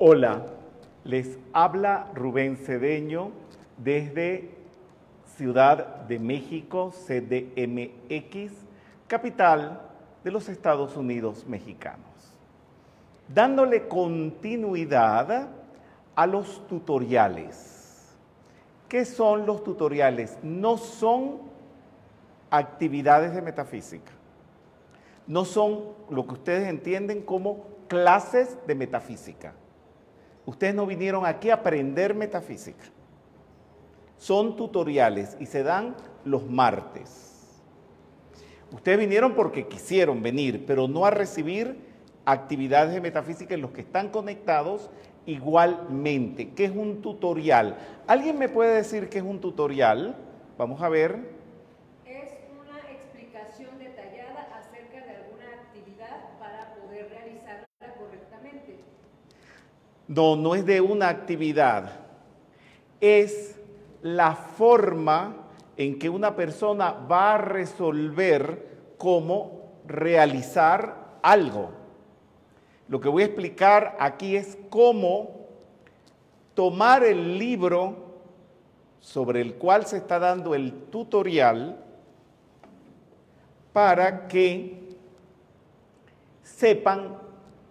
[0.00, 0.42] Hola,
[1.04, 3.30] les habla Rubén Cedeño
[3.78, 4.50] desde
[5.36, 8.52] Ciudad de México, CDMX,
[9.06, 9.82] capital
[10.24, 12.08] de los Estados Unidos mexicanos.
[13.28, 15.46] Dándole continuidad
[16.16, 18.16] a los tutoriales.
[18.88, 20.38] ¿Qué son los tutoriales?
[20.42, 21.38] No son
[22.50, 24.10] actividades de metafísica.
[25.28, 29.54] No son lo que ustedes entienden como clases de metafísica.
[30.46, 32.84] Ustedes no vinieron aquí a aprender metafísica.
[34.18, 37.34] Son tutoriales y se dan los martes.
[38.72, 41.78] Ustedes vinieron porque quisieron venir, pero no a recibir
[42.24, 44.90] actividades de metafísica en los que están conectados
[45.26, 46.50] igualmente.
[46.50, 47.76] ¿Qué es un tutorial?
[48.06, 50.16] ¿Alguien me puede decir qué es un tutorial?
[50.58, 51.18] Vamos a ver.
[52.06, 57.66] Es una explicación detallada acerca de alguna actividad para poder realizarla
[57.98, 58.78] correctamente.
[60.06, 61.92] No, no es de una actividad.
[63.00, 63.58] Es
[64.02, 65.36] la forma
[65.76, 71.70] en que una persona va a resolver cómo realizar algo.
[72.88, 75.46] Lo que voy a explicar aquí es cómo
[76.54, 77.96] tomar el libro
[79.00, 81.78] sobre el cual se está dando el tutorial
[83.72, 84.96] para que
[86.42, 87.18] sepan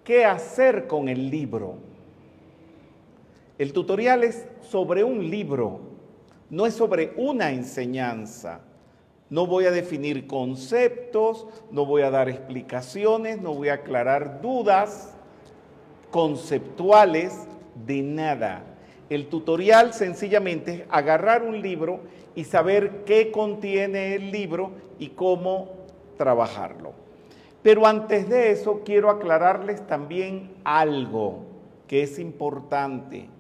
[0.03, 1.92] qué hacer con el libro.
[3.59, 5.79] El tutorial es sobre un libro,
[6.49, 8.61] no es sobre una enseñanza.
[9.29, 15.15] No voy a definir conceptos, no voy a dar explicaciones, no voy a aclarar dudas
[16.11, 17.47] conceptuales
[17.85, 18.63] de nada.
[19.09, 22.01] El tutorial sencillamente es agarrar un libro
[22.35, 25.69] y saber qué contiene el libro y cómo
[26.17, 26.93] trabajarlo.
[27.61, 31.39] Pero antes de eso quiero aclararles también algo
[31.87, 33.32] que es importante.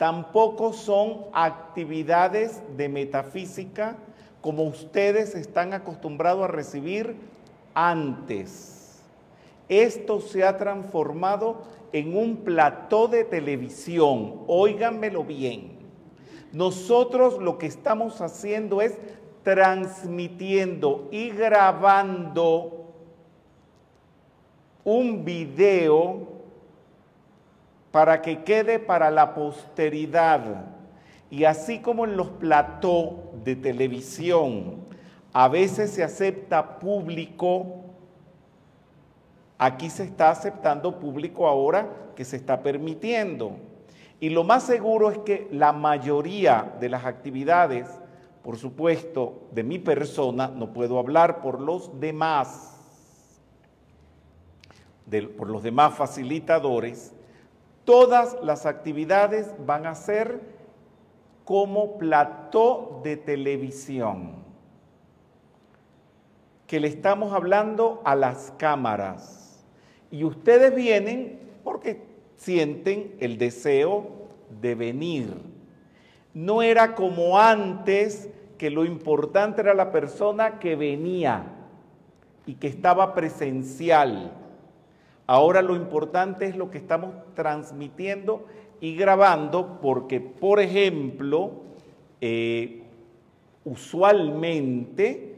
[0.00, 3.98] Tampoco son actividades de metafísica
[4.40, 7.16] como ustedes están acostumbrados a recibir
[7.74, 9.02] antes.
[9.68, 15.72] Esto se ha transformado en un plató de televisión, óiganmelo bien.
[16.50, 18.96] Nosotros lo que estamos haciendo es
[19.42, 22.86] transmitiendo y grabando
[24.82, 26.29] un video
[27.90, 30.66] para que quede para la posteridad.
[31.30, 33.14] Y así como en los platós
[33.44, 34.88] de televisión
[35.32, 37.84] a veces se acepta público,
[39.58, 43.56] aquí se está aceptando público ahora que se está permitiendo.
[44.18, 47.88] Y lo más seguro es que la mayoría de las actividades,
[48.42, 52.76] por supuesto, de mi persona, no puedo hablar por los demás,
[55.38, 57.14] por los demás facilitadores,
[57.84, 60.40] todas las actividades van a ser
[61.44, 64.34] como plató de televisión,
[66.66, 69.64] que le estamos hablando a las cámaras.
[70.10, 72.02] Y ustedes vienen porque
[72.36, 74.28] sienten el deseo
[74.60, 75.34] de venir.
[76.32, 81.44] No era como antes que lo importante era la persona que venía
[82.46, 84.32] y que estaba presencial.
[85.30, 88.46] Ahora lo importante es lo que estamos transmitiendo
[88.80, 91.52] y grabando porque, por ejemplo,
[92.20, 92.82] eh,
[93.64, 95.36] usualmente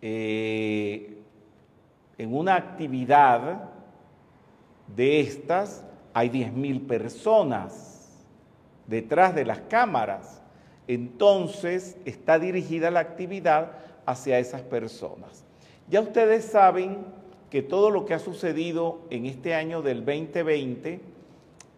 [0.00, 1.18] eh,
[2.16, 3.70] en una actividad
[4.94, 8.24] de estas hay 10.000 personas
[8.86, 10.40] detrás de las cámaras.
[10.86, 13.72] Entonces está dirigida la actividad
[14.06, 15.44] hacia esas personas.
[15.88, 17.17] Ya ustedes saben
[17.50, 21.00] que todo lo que ha sucedido en este año del 2020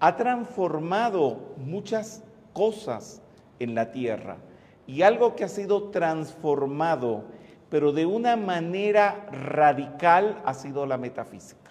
[0.00, 2.22] ha transformado muchas
[2.52, 3.22] cosas
[3.58, 4.38] en la tierra.
[4.86, 7.24] Y algo que ha sido transformado,
[7.68, 11.70] pero de una manera radical, ha sido la metafísica.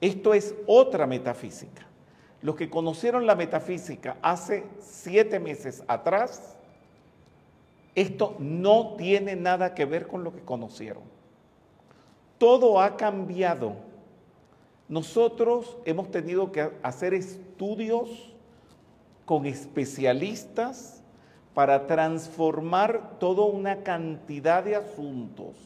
[0.00, 1.86] Esto es otra metafísica.
[2.40, 6.56] Los que conocieron la metafísica hace siete meses atrás,
[7.94, 11.11] esto no tiene nada que ver con lo que conocieron.
[12.42, 13.76] Todo ha cambiado
[14.92, 18.34] nosotros hemos tenido que hacer estudios
[19.24, 21.02] con especialistas
[21.54, 25.56] para transformar toda una cantidad de asuntos.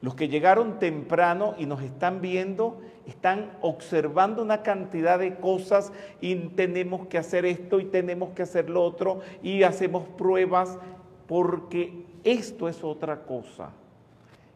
[0.00, 5.92] Los que llegaron temprano y nos están viendo están observando una cantidad de cosas
[6.22, 10.78] y tenemos que hacer esto y tenemos que hacer lo otro y hacemos pruebas
[11.26, 13.72] porque esto es otra cosa.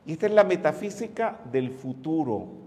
[0.06, 2.66] Y esta es la metafísica del futuro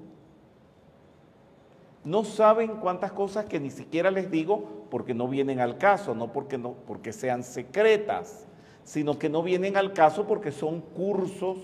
[2.03, 6.31] no saben cuántas cosas que ni siquiera les digo porque no vienen al caso, no
[6.31, 8.47] porque, no, porque sean secretas,
[8.83, 11.57] sino que no vienen al caso porque son cursos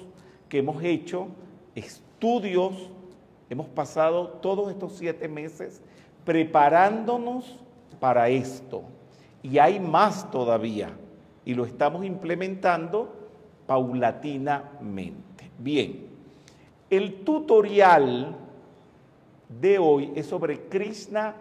[0.49, 1.27] que hemos hecho,
[1.73, 2.91] estudios,
[3.49, 5.81] hemos pasado todos estos siete meses
[6.25, 7.57] preparándonos
[7.99, 8.83] para esto.
[9.41, 10.89] Y hay más todavía,
[11.45, 13.13] y lo estamos implementando
[13.65, 15.34] paulatinamente.
[15.57, 16.07] Bien,
[16.89, 18.35] el tutorial
[19.47, 21.35] de hoy es sobre Krishna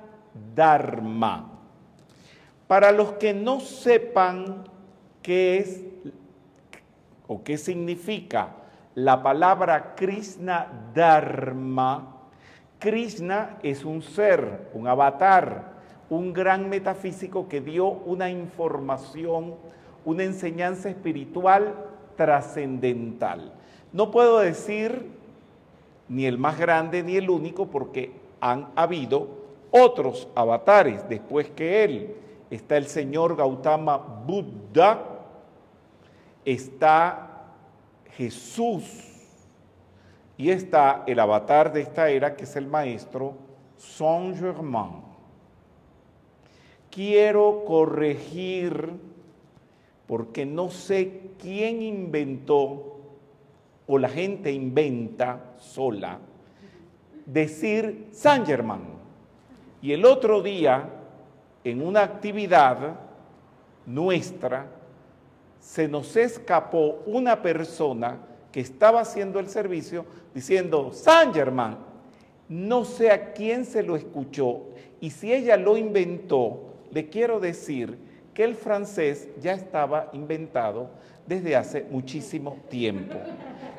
[0.55, 1.50] Dharma.
[2.69, 4.64] Para los que no sepan
[5.20, 5.82] qué es
[7.26, 8.55] o qué significa
[8.94, 12.14] la palabra Krishna Dharma,
[12.78, 15.75] Krishna es un ser, un avatar,
[16.08, 19.55] un gran metafísico que dio una información,
[20.05, 21.75] una enseñanza espiritual
[22.16, 23.52] trascendental.
[23.94, 25.08] No puedo decir
[26.08, 28.11] ni el más grande ni el único porque
[28.41, 29.29] han habido
[29.70, 32.17] otros avatares después que él.
[32.50, 35.00] Está el señor Gautama Buddha,
[36.44, 37.44] está
[38.17, 38.82] Jesús
[40.37, 43.35] y está el avatar de esta era que es el maestro
[43.76, 45.05] Saint Germain.
[46.90, 48.90] Quiero corregir
[50.08, 52.94] porque no sé quién inventó
[53.86, 56.19] o la gente inventa sola
[57.26, 58.82] decir San Germán.
[59.81, 60.88] Y el otro día,
[61.62, 62.96] en una actividad
[63.86, 64.66] nuestra,
[65.60, 68.19] se nos escapó una persona
[68.52, 70.04] que estaba haciendo el servicio
[70.34, 71.78] diciendo San Germán.
[72.48, 74.62] No sé a quién se lo escuchó
[75.00, 77.98] y si ella lo inventó, le quiero decir
[78.32, 80.90] que el francés ya estaba inventado
[81.26, 83.17] desde hace muchísimo tiempo.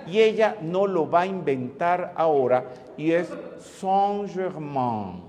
[0.07, 2.65] Y ella no lo va a inventar ahora
[2.97, 3.31] y es
[3.79, 5.23] Saint-Germain.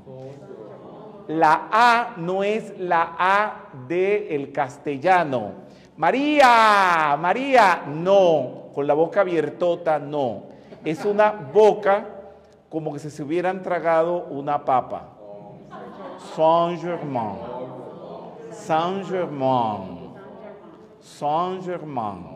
[1.28, 5.52] La A no es la A del el castellano.
[5.96, 8.66] María, María, no.
[8.74, 10.44] Con la boca abiertota, no.
[10.84, 12.06] Es una boca
[12.68, 15.08] como que si se hubieran tragado una papa.
[16.36, 17.38] Saint-Germain.
[18.50, 19.95] Saint-Germain.
[21.06, 22.26] Saint-Germain.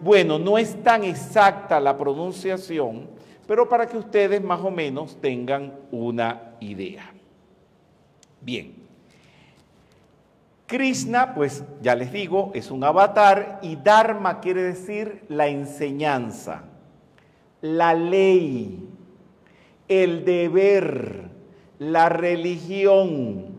[0.00, 3.08] Bueno, no es tan exacta la pronunciación,
[3.46, 7.10] pero para que ustedes más o menos tengan una idea.
[8.40, 8.74] Bien.
[10.66, 16.64] Krishna, pues ya les digo, es un avatar y Dharma quiere decir la enseñanza,
[17.60, 18.88] la ley,
[19.88, 21.30] el deber,
[21.78, 23.54] la religión.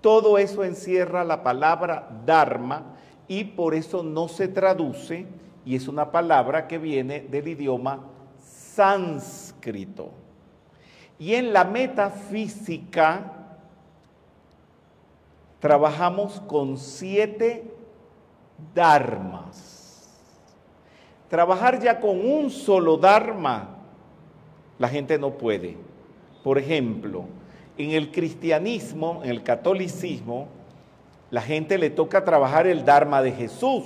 [0.00, 2.95] Todo eso encierra la palabra Dharma
[3.28, 5.26] y por eso no se traduce
[5.64, 8.00] y es una palabra que viene del idioma
[8.38, 10.10] sánscrito.
[11.18, 13.32] Y en la metafísica
[15.58, 17.64] trabajamos con siete
[18.74, 20.14] dharmas.
[21.28, 23.70] Trabajar ya con un solo dharma,
[24.78, 25.76] la gente no puede.
[26.44, 27.24] Por ejemplo,
[27.76, 30.48] en el cristianismo, en el catolicismo,
[31.30, 33.84] la gente le toca trabajar el Dharma de Jesús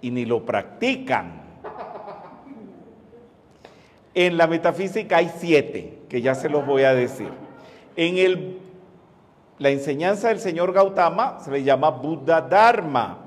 [0.00, 1.42] y ni lo practican.
[4.14, 7.30] En la metafísica hay siete, que ya se los voy a decir.
[7.96, 8.58] En el,
[9.58, 13.18] la enseñanza del señor Gautama se le llama Buddha Dharma.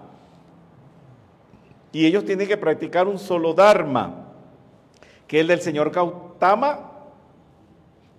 [1.92, 4.28] Y ellos tienen que practicar un solo Dharma,
[5.28, 6.92] que es el del señor Gautama,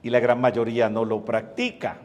[0.03, 1.99] y la gran mayoría no lo practica.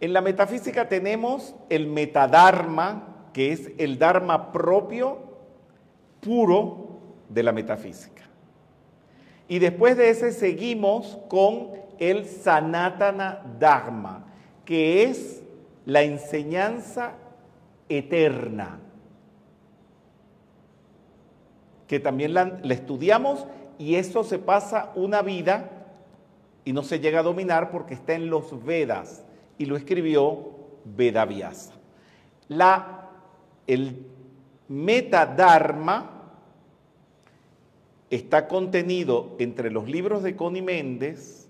[0.00, 5.18] En la metafísica tenemos el metadharma, que es el dharma propio,
[6.20, 8.22] puro de la metafísica.
[9.48, 14.26] Y después de ese seguimos con el sanatana dharma,
[14.64, 15.42] que es
[15.84, 17.12] la enseñanza
[17.88, 18.80] eterna,
[21.86, 23.46] que también la, estudiamos
[23.78, 25.70] y eso se pasa una vida
[26.64, 29.25] y no se llega a dominar porque está en los Vedas
[29.58, 31.74] y lo escribió Vedavyasa.
[32.48, 33.10] La,
[33.66, 34.06] el
[34.68, 36.16] metadharma
[38.10, 41.48] está contenido entre los libros de Connie Méndez,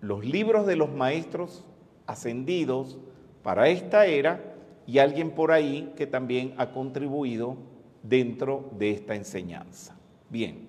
[0.00, 1.64] los libros de los maestros
[2.06, 2.98] ascendidos
[3.42, 4.54] para esta era
[4.86, 7.56] y alguien por ahí que también ha contribuido
[8.02, 9.96] dentro de esta enseñanza.
[10.30, 10.68] Bien,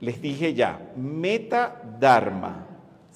[0.00, 2.67] les dije ya, metadharma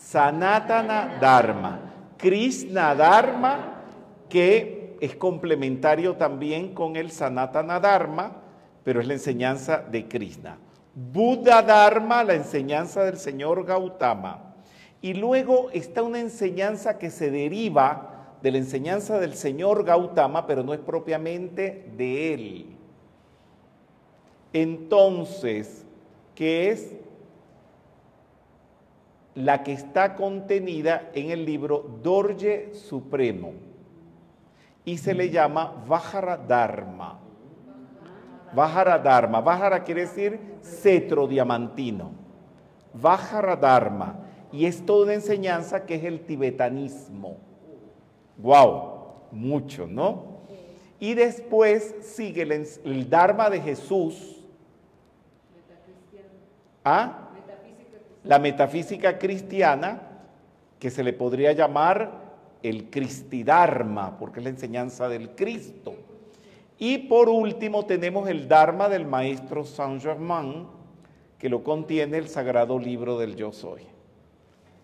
[0.03, 1.81] Sanatana Dharma,
[2.19, 3.83] Krishna Dharma,
[4.29, 8.33] que es complementario también con el Sanatana Dharma,
[8.85, 10.59] pero es la enseñanza de Krishna.
[10.95, 14.55] Buddha Dharma, la enseñanza del señor Gautama.
[15.01, 20.63] Y luego está una enseñanza que se deriva de la enseñanza del señor Gautama, pero
[20.63, 22.67] no es propiamente de él.
[24.53, 25.87] Entonces,
[26.35, 26.93] ¿qué es
[29.35, 33.53] la que está contenida en el libro Dorje Supremo
[34.85, 37.19] y se le llama Vajara Dharma.
[38.55, 39.41] Vajara Dharma.
[39.41, 42.11] Vajara quiere decir cetro diamantino.
[42.93, 44.17] Vajara Dharma.
[44.51, 47.39] Y es toda una enseñanza que es el tibetanismo.
[48.37, 48.91] ¡Wow!
[49.31, 50.33] Mucho, ¿no?
[51.01, 54.45] Y después sigue el, el Dharma de Jesús.
[56.85, 57.22] ¿Ah?
[58.25, 60.01] La metafísica cristiana,
[60.79, 62.11] que se le podría llamar
[62.63, 65.95] el Cristidharma, porque es la enseñanza del Cristo.
[66.79, 70.67] Y por último tenemos el Dharma del maestro Saint Germain,
[71.39, 73.83] que lo contiene el sagrado libro del Yo Soy.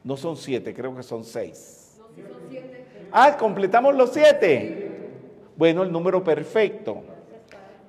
[0.05, 2.01] No son siete, creo que son seis.
[3.11, 4.89] Ah, completamos los siete.
[5.57, 7.03] Bueno, el número perfecto.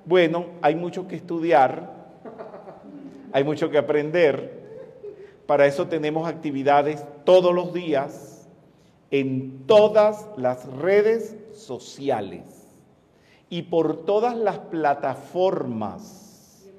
[0.04, 1.88] Bueno, hay mucho que estudiar,
[3.32, 4.59] hay mucho que aprender.
[5.50, 8.48] Para eso tenemos actividades todos los días
[9.10, 12.68] en todas las redes sociales
[13.48, 16.70] y por todas las plataformas.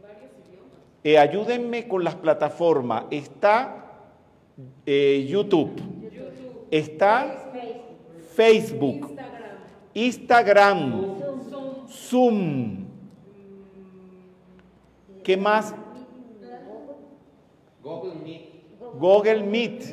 [1.03, 3.07] Eh, ayúdenme con las plataformas.
[3.11, 3.91] Está
[4.85, 5.73] eh, YouTube,
[6.71, 7.51] está
[8.37, 9.17] Facebook,
[9.93, 11.17] Instagram,
[11.89, 12.85] Zoom.
[15.25, 15.75] ¿Qué más?
[17.83, 18.50] Google Meet.
[18.99, 19.83] Google Meet,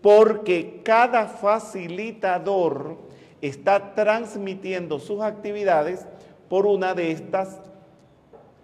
[0.00, 2.96] porque cada facilitador
[3.40, 6.06] está transmitiendo sus actividades
[6.48, 7.60] por una de estas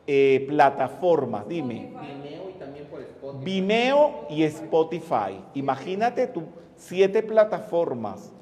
[0.06, 1.48] eh, plataformas.
[1.48, 1.92] Dime.
[2.00, 3.44] Vimeo y también por Spotify.
[3.44, 5.40] Vimeo y Spotify.
[5.54, 6.44] Imagínate tú,
[6.76, 8.32] siete plataformas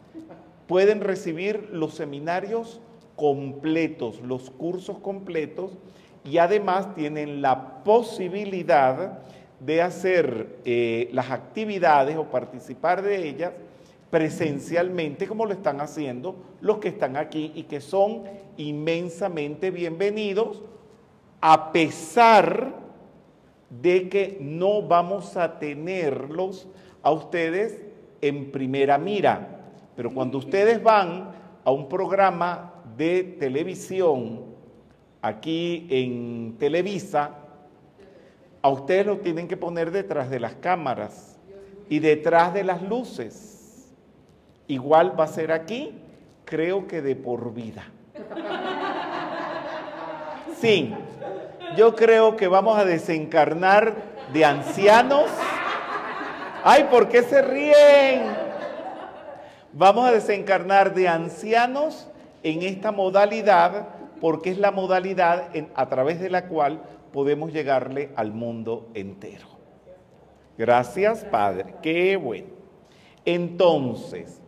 [0.67, 2.81] pueden recibir los seminarios
[3.15, 5.79] completos, los cursos completos
[6.25, 9.21] y además tienen la posibilidad
[9.61, 13.53] de hacer eh, las actividades o participar de ellas
[14.11, 18.23] presencialmente como lo están haciendo los que están aquí y que son
[18.57, 20.63] inmensamente bienvenidos
[21.41, 22.75] a pesar
[23.69, 26.69] de que no vamos a tenerlos
[27.03, 27.81] a ustedes
[28.21, 29.61] en primera mira.
[29.97, 31.31] Pero cuando ustedes van
[31.65, 34.45] a un programa de televisión
[35.21, 37.46] aquí en Televisa,
[38.67, 41.39] a ustedes lo tienen que poner detrás de las cámaras
[41.89, 43.95] y detrás de las luces.
[44.67, 45.95] Igual va a ser aquí,
[46.45, 47.85] creo que de por vida.
[50.59, 50.93] Sí,
[51.77, 53.95] yo creo que vamos a desencarnar
[54.33, 55.27] de ancianos.
[56.65, 58.35] Ay, ¿por qué se ríen?
[59.75, 62.09] Vamos a desencarnar de ancianos
[62.43, 66.81] en esta modalidad porque es la modalidad a través de la cual
[67.17, 69.47] podemos llegarle al mundo entero.
[70.59, 71.77] Gracias, Padre.
[71.83, 72.49] Qué bueno.
[73.25, 74.39] Entonces,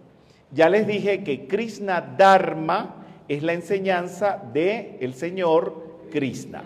[0.53, 2.97] ya les dije que Krishna Dharma
[3.27, 6.63] es la enseñanza del el Señor Krishna.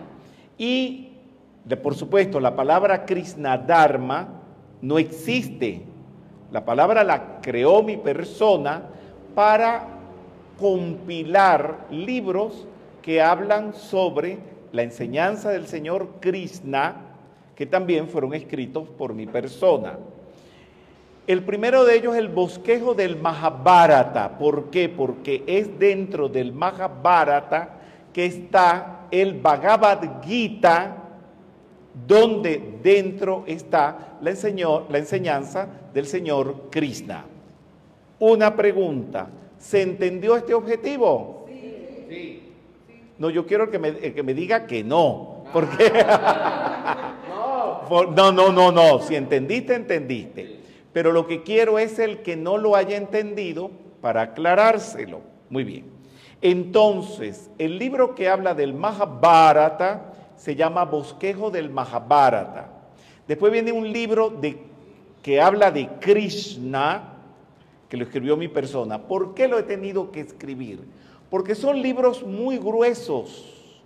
[0.59, 1.13] Y,
[1.65, 4.41] de, por supuesto, la palabra Krishna Dharma
[4.81, 5.83] no existe.
[6.51, 8.83] La palabra la creó mi persona
[9.37, 9.87] para
[10.59, 12.67] compilar libros
[13.03, 16.97] que hablan sobre la enseñanza del señor Krishna,
[17.55, 19.99] que también fueron escritos por mi persona.
[21.27, 24.39] El primero de ellos es el bosquejo del Mahabharata.
[24.39, 24.89] ¿Por qué?
[24.89, 27.79] Porque es dentro del Mahabharata
[28.13, 30.97] que está el Bhagavad Gita,
[32.07, 34.33] donde dentro está la,
[34.89, 37.25] la enseñanza del señor Krishna.
[38.19, 41.42] Una pregunta, ¿se entendió este objetivo?
[43.23, 45.45] No, yo quiero que me, que me diga que no.
[45.53, 45.93] Porque.
[47.89, 48.99] no, no, no, no.
[48.99, 50.59] Si entendiste, entendiste.
[50.93, 55.21] Pero lo que quiero es el que no lo haya entendido para aclarárselo.
[55.51, 55.85] Muy bien.
[56.41, 62.73] Entonces, el libro que habla del Mahabharata se llama Bosquejo del Mahabharata.
[63.29, 64.59] Después viene un libro de,
[65.23, 67.19] que habla de Krishna,
[67.89, 69.01] que lo escribió mi persona.
[69.01, 70.81] ¿Por qué lo he tenido que escribir?
[71.33, 73.81] Porque son libros muy gruesos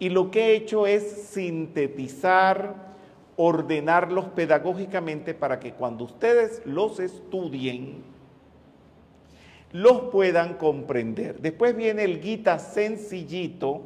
[0.00, 2.74] y lo que he hecho es sintetizar,
[3.36, 8.02] ordenarlos pedagógicamente para que cuando ustedes los estudien,
[9.70, 11.40] los puedan comprender.
[11.40, 13.82] Después viene el Gita sencillito,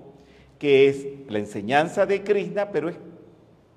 [0.59, 2.97] que es la enseñanza de Krishna, pero es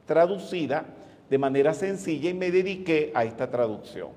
[0.05, 0.85] traducida
[1.29, 4.11] de manera sencilla y me dediqué a esta traducción.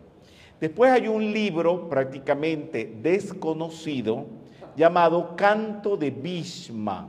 [0.60, 4.41] Después hay un libro prácticamente desconocido
[4.76, 7.08] llamado Canto de Bhishma,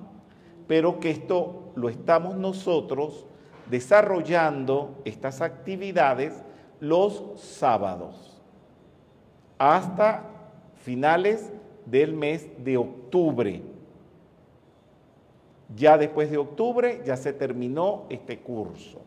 [0.68, 3.26] pero que esto lo estamos nosotros
[3.70, 6.44] desarrollando estas actividades
[6.80, 8.34] los sábados
[9.58, 10.26] hasta
[10.76, 11.52] finales
[11.86, 13.62] del mes de octubre.
[15.76, 19.02] Ya después de octubre ya se terminó este curso.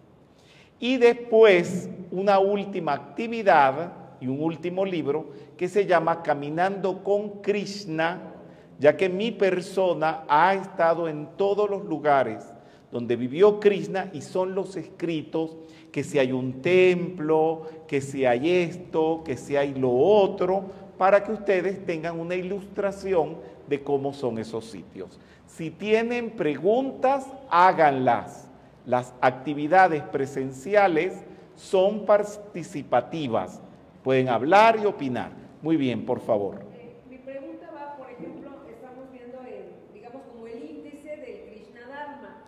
[0.78, 8.34] Y después una última actividad y un último libro que se llama Caminando con Krishna,
[8.78, 12.44] ya que mi persona ha estado en todos los lugares
[12.92, 15.56] donde vivió Krishna y son los escritos
[15.90, 20.64] que si hay un templo, que si hay esto, que si hay lo otro,
[20.98, 25.18] para que ustedes tengan una ilustración de cómo son esos sitios.
[25.46, 28.48] Si tienen preguntas, háganlas.
[28.84, 31.24] Las actividades presenciales
[31.56, 33.60] son participativas.
[34.04, 35.32] Pueden hablar y opinar.
[35.62, 36.60] Muy bien, por favor.
[36.74, 41.88] Eh, mi pregunta va, por ejemplo, estamos viendo, el, digamos, como el índice del Krishna
[41.88, 42.44] Dharma.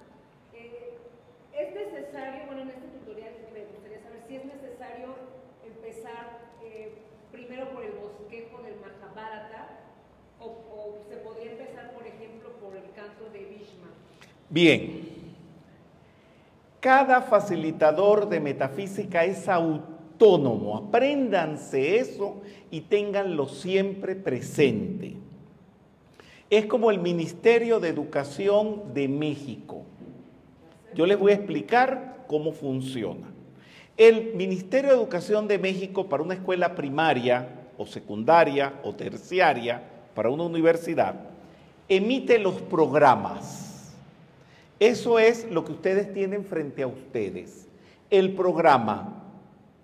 [0.52, 0.98] Eh,
[1.52, 5.16] ¿Es necesario, bueno, en este tutorial me gustaría saber si es necesario
[5.66, 6.92] empezar eh,
[7.32, 9.80] primero por el bosquejo del Mahabharata
[10.38, 12.52] o, o se podría empezar, por ejemplo,
[14.50, 15.08] Bien.
[16.80, 20.76] Cada facilitador de metafísica es autónomo.
[20.76, 25.16] Apréndanse eso y ténganlo siempre presente.
[26.50, 29.82] Es como el Ministerio de Educación de México.
[30.94, 33.26] Yo les voy a explicar cómo funciona.
[33.96, 39.82] El Ministerio de Educación de México para una escuela primaria o secundaria o terciaria,
[40.14, 41.14] para una universidad,
[41.88, 43.68] emite los programas
[44.80, 47.68] eso es lo que ustedes tienen frente a ustedes.
[48.10, 49.24] El programa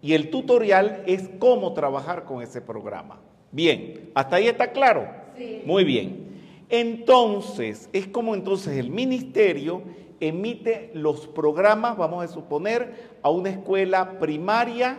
[0.01, 3.19] y el tutorial es cómo trabajar con ese programa.
[3.51, 5.09] Bien, ¿hasta ahí está claro?
[5.37, 5.63] Sí.
[5.67, 6.33] Muy bien.
[6.69, 9.83] Entonces, es como entonces el ministerio
[10.21, 14.97] emite los programas, vamos a suponer, a una escuela primaria,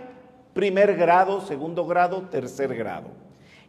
[0.53, 3.07] primer grado, segundo grado, tercer grado.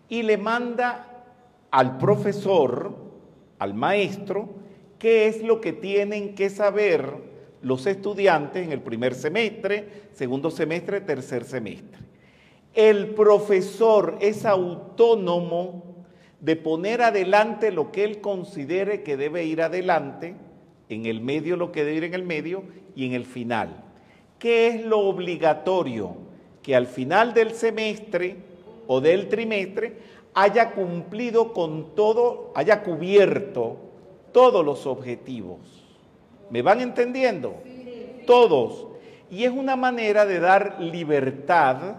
[0.09, 1.25] Y le manda
[1.71, 3.06] al profesor,
[3.59, 4.49] al maestro,
[4.99, 7.13] qué es lo que tienen que saber
[7.63, 12.01] los estudiantes en el primer semestre, segundo semestre, tercer semestre.
[12.75, 16.05] El profesor es autónomo
[16.41, 20.35] de poner adelante lo que él considere que debe ir adelante,
[20.89, 22.65] en el medio lo que debe ir en el medio
[22.95, 23.83] y en el final.
[24.39, 26.17] ¿Qué es lo obligatorio?
[26.63, 28.37] Que al final del semestre
[28.87, 29.97] o del trimestre
[30.37, 33.79] haya cumplido con todo, haya cubierto
[34.33, 35.59] todos los objetivos.
[36.51, 37.57] ¿Me van entendiendo?
[38.27, 38.87] Todos.
[39.31, 41.97] Y es una manera de dar libertad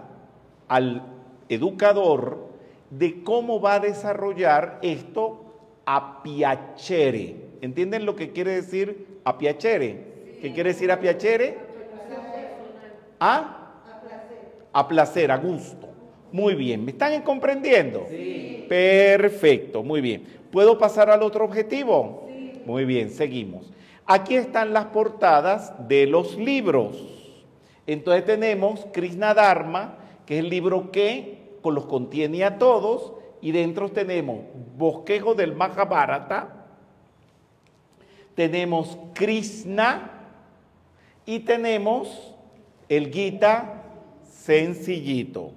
[0.68, 1.02] al
[1.48, 2.46] educador
[2.90, 5.44] de cómo va a desarrollar esto
[5.84, 7.48] a piacere.
[7.60, 10.38] ¿Entienden lo que quiere decir a piacere?
[10.40, 11.58] ¿Qué quiere decir a piacere?
[13.18, 13.72] ¿A?
[14.72, 15.87] A placer, a gusto.
[16.32, 18.06] Muy bien, ¿me están comprendiendo?
[18.10, 18.66] Sí.
[18.68, 20.24] Perfecto, muy bien.
[20.50, 22.28] ¿Puedo pasar al otro objetivo?
[22.66, 23.72] Muy bien, seguimos.
[24.06, 26.96] Aquí están las portadas de los libros.
[27.86, 31.38] Entonces tenemos Krishna Dharma, que es el libro que
[31.70, 34.40] los contiene a todos, y dentro tenemos
[34.76, 36.66] Bosquejo del Mahabharata,
[38.34, 40.10] tenemos Krishna
[41.26, 42.34] y tenemos
[42.88, 43.82] el Gita
[44.30, 45.52] sencillito.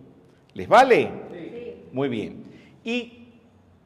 [0.53, 1.09] ¿Les vale?
[1.31, 1.83] Sí.
[1.93, 2.43] Muy bien.
[2.83, 3.21] Y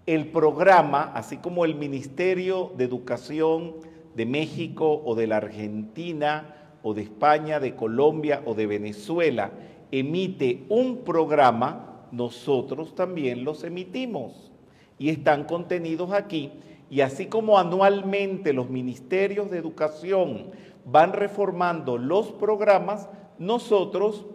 [0.06, 3.76] el programa, así como el Ministerio de Educación
[4.16, 9.52] de México o de la Argentina o de España, de Colombia o de Venezuela,
[9.92, 14.52] emite un programa, nosotros también los emitimos
[14.98, 16.52] y están contenidos aquí.
[16.90, 20.52] Y así como anualmente los ministerios de educación
[20.86, 24.26] van reformando los programas, nosotros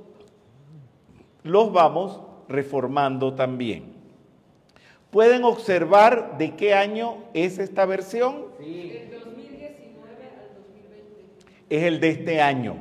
[1.42, 3.94] los vamos reformando también.
[5.10, 8.46] ¿Pueden observar de qué año es esta versión?
[8.58, 8.90] Sí.
[8.90, 10.04] Del 2019
[10.38, 11.26] al 2020.
[11.68, 12.76] Es el de este año.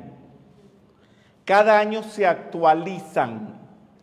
[1.46, 3.60] Cada año se actualizan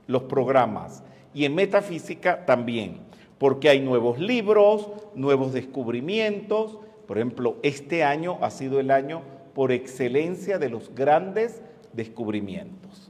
[0.09, 3.01] los programas y en metafísica también,
[3.39, 6.79] porque hay nuevos libros, nuevos descubrimientos.
[7.07, 9.23] Por ejemplo, este año ha sido el año
[9.55, 13.06] por excelencia de los grandes descubrimientos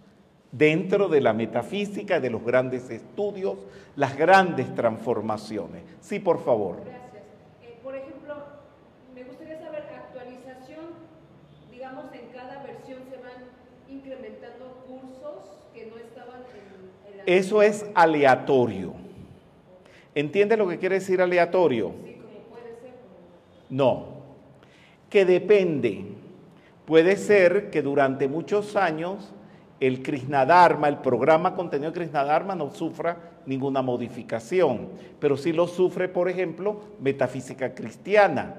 [0.52, 3.56] dentro de la metafísica, de los grandes estudios,
[3.96, 5.82] las grandes transformaciones.
[6.00, 6.76] Sí, por favor.
[6.84, 7.22] Gracias.
[7.62, 8.34] Eh, por ejemplo,
[9.14, 10.86] me gustaría saber, actualización,
[11.70, 13.44] digamos, en cada versión se van
[13.88, 17.12] incrementando cursos que no estaban en...
[17.12, 17.24] en la...
[17.24, 18.94] Eso es aleatorio.
[20.14, 21.92] ¿Entiendes lo que quiere decir aleatorio?
[22.04, 22.94] Sí, como puede ser.
[23.68, 24.06] No,
[25.10, 26.06] que depende.
[26.86, 29.32] Puede ser que durante muchos años
[29.80, 34.88] el Krishnadharma, el programa contenido de Krishnadharma no sufra ninguna modificación,
[35.20, 38.54] pero sí lo sufre, por ejemplo, metafísica cristiana,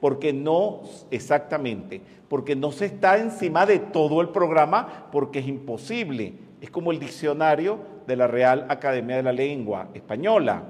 [0.00, 6.34] porque no, exactamente, porque no se está encima de todo el programa, porque es imposible.
[6.60, 10.62] Es como el diccionario de la Real Academia de la Lengua Española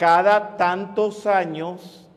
[0.00, 2.08] cada tantos años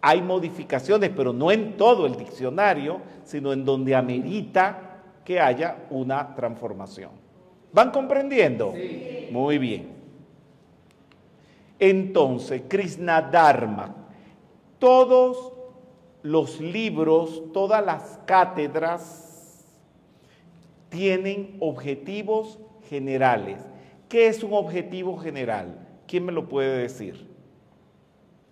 [0.00, 4.85] hay modificaciones, pero no en todo el diccionario, sino en donde amerita
[5.26, 7.10] que haya una transformación.
[7.72, 8.72] ¿Van comprendiendo?
[9.32, 9.88] Muy bien.
[11.80, 13.94] Entonces, Krishna Dharma,
[14.78, 15.52] todos
[16.22, 19.66] los libros, todas las cátedras
[20.88, 23.58] tienen objetivos generales.
[24.08, 25.76] ¿Qué es un objetivo general?
[26.06, 27.35] ¿Quién me lo puede decir?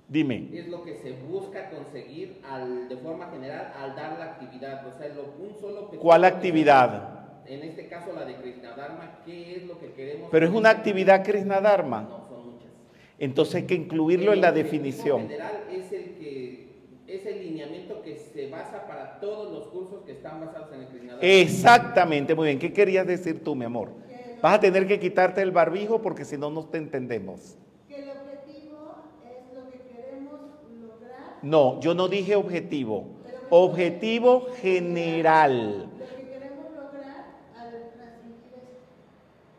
[0.09, 0.49] Dime.
[0.53, 4.87] Es lo que se busca conseguir al, de forma general al dar la actividad.
[4.87, 7.11] O sea, lo, un solo ¿Cuál que actividad?
[7.47, 10.29] En este caso la de Krishna Dharma, ¿qué es lo que queremos?
[10.31, 12.03] Pero es una actividad Krishna Dharma.
[12.03, 12.71] No, son muchas.
[13.19, 15.23] Entonces hay que incluirlo en la El definición.
[15.23, 16.65] general es el que
[17.07, 20.87] es el lineamiento que se basa para todos los cursos que están basados en el
[20.89, 21.27] Krishna Dharma.
[21.29, 22.59] Exactamente, muy bien.
[22.59, 23.91] ¿Qué querías decir tú, mi amor?
[24.43, 27.57] Vas a tener que quitarte el barbijo porque si no, no te entendemos.
[27.89, 30.41] que el objetivo es lo que queremos
[30.83, 33.05] lograr, No, yo no dije objetivo.
[33.51, 35.89] Objetivo general.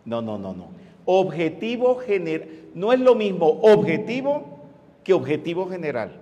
[0.04, 0.68] No, no, no, no.
[1.06, 2.50] Objetivo general.
[2.74, 4.60] No es lo mismo objetivo
[5.04, 6.20] que objetivo general.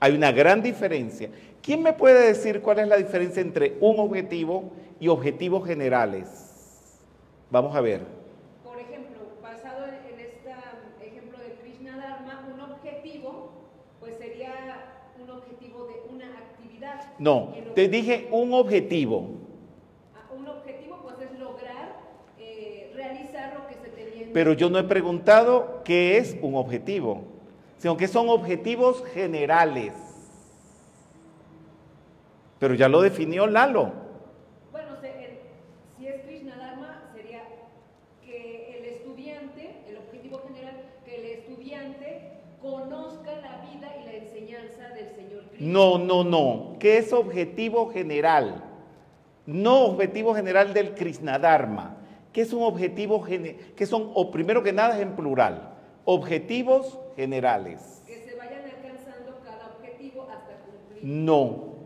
[0.00, 1.30] Hay una gran diferencia.
[1.62, 6.54] ¿Quién me puede decir cuál es la diferencia entre un objetivo y objetivos generales?
[7.50, 8.02] Vamos a ver.
[8.62, 10.50] Por ejemplo, basado en, en este
[11.00, 13.52] ejemplo de Krishna Dharma, un objetivo,
[14.00, 14.52] pues sería
[15.22, 17.00] un objetivo de una actividad.
[17.18, 19.28] No, te dije un objetivo.
[20.14, 21.96] Ah, Un objetivo, pues es lograr
[22.38, 24.30] eh, realizar lo que se te viene.
[24.32, 27.22] Pero yo no he preguntado qué es un objetivo,
[27.78, 29.92] sino que son objetivos generales.
[32.58, 33.92] Pero ya lo definió Lalo.
[34.72, 35.38] Bueno, se- el-
[35.98, 37.42] si es Krishna Dharma, sería
[38.24, 42.30] que el estudiante, el objetivo general, que el estudiante
[42.62, 45.53] conozca la vida y la enseñanza del Señor Krishna.
[45.64, 46.76] No, no, no.
[46.78, 48.62] ¿Qué es objetivo general?
[49.46, 51.96] No objetivo general del Krishnadharma.
[52.34, 53.56] ¿Qué es un objetivo general?
[53.74, 54.10] ¿Qué son?
[54.14, 55.70] O primero que nada es en plural.
[56.04, 58.02] Objetivos generales.
[58.06, 61.02] Que se vayan alcanzando cada objetivo hasta cumplir.
[61.02, 61.76] No.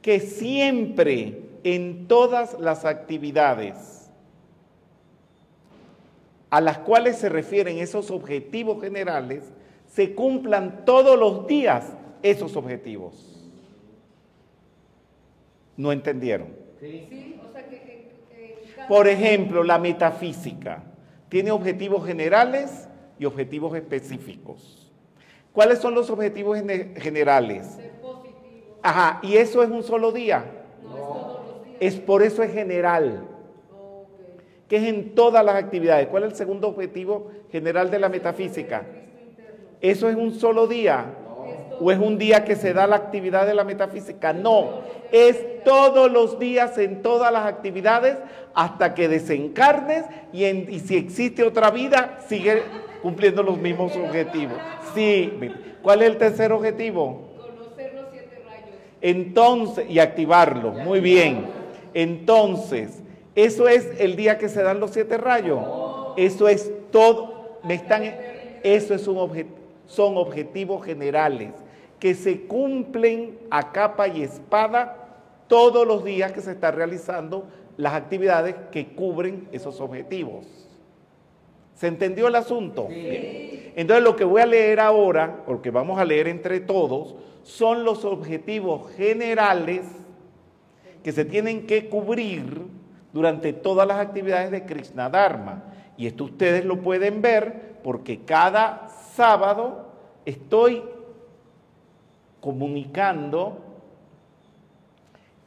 [0.00, 4.10] Que siempre en todas las actividades
[6.48, 9.44] a las cuales se refieren esos objetivos generales,
[9.86, 13.34] se cumplan todos los días esos objetivos.
[15.76, 16.48] ¿No entendieron?
[16.80, 17.34] Sí.
[18.88, 20.82] Por ejemplo, la metafísica
[21.28, 24.90] tiene objetivos generales y objetivos específicos.
[25.52, 27.78] ¿Cuáles son los objetivos gene- generales?
[28.82, 30.44] Ajá, y eso es un solo día.
[30.82, 31.76] no, es todos los días.
[31.80, 33.24] Es por eso es general,
[34.68, 36.06] que es en todas las actividades.
[36.08, 38.86] ¿Cuál es el segundo objetivo general de la metafísica?
[39.80, 41.14] ¿Eso es un solo día?
[41.80, 44.32] ¿O es un día que se da la actividad de la metafísica?
[44.32, 44.80] No,
[45.12, 48.16] es todos los días en todas las actividades
[48.54, 52.62] hasta que desencarnes y, en- y si existe otra vida, sigue
[53.02, 54.58] cumpliendo los mismos objetivos.
[54.94, 55.32] Sí,
[55.82, 57.28] ¿cuál es el tercer objetivo?
[57.36, 58.68] Conocer los siete rayos.
[59.00, 61.46] Entonces, y activarlo, muy bien.
[61.94, 63.02] Entonces,
[63.34, 65.60] ¿eso es el día que se dan los siete rayos?
[66.16, 68.02] Eso es todo, me están,
[68.64, 69.46] eso es un obje-
[69.86, 71.52] son objetivos generales
[71.98, 75.08] que se cumplen a capa y espada
[75.48, 80.46] todos los días que se están realizando las actividades que cubren esos objetivos.
[81.74, 82.86] ¿Se entendió el asunto?
[82.88, 83.72] Bien.
[83.76, 87.14] Entonces lo que voy a leer ahora, o lo que vamos a leer entre todos,
[87.44, 89.86] son los objetivos generales
[91.02, 92.62] que se tienen que cubrir
[93.12, 95.64] durante todas las actividades de Krishna Dharma.
[95.96, 99.92] Y esto ustedes lo pueden ver porque cada sábado
[100.24, 100.82] estoy
[102.40, 103.58] comunicando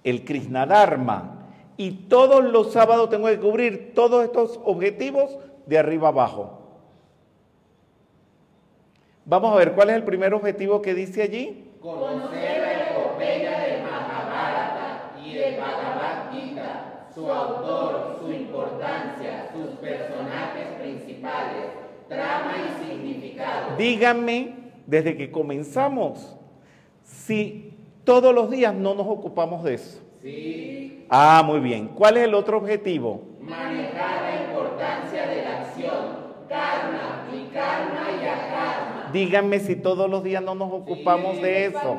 [0.03, 1.37] el Krishna Dharma.
[1.77, 6.59] Y todos los sábados tengo que cubrir todos estos objetivos de arriba abajo.
[9.25, 11.71] Vamos a ver cuál es el primer objetivo que dice allí.
[11.79, 20.67] Conocer la epopeya del Mahabharata y el Bhagavad Gita, su autor, su importancia, sus personajes
[20.79, 21.65] principales,
[22.09, 23.77] trama y significado.
[23.77, 26.35] Díganme, desde que comenzamos,
[27.11, 30.01] si todos los días no nos ocupamos de eso.
[30.21, 31.89] Sí, Ah, muy bien.
[31.89, 33.21] ¿Cuál es el otro objetivo?
[33.41, 36.05] manejar la importancia de la acción,
[36.47, 39.09] karma, karma y akarma.
[39.11, 41.97] Díganme si todos los días no nos ocupamos Sí, de eso.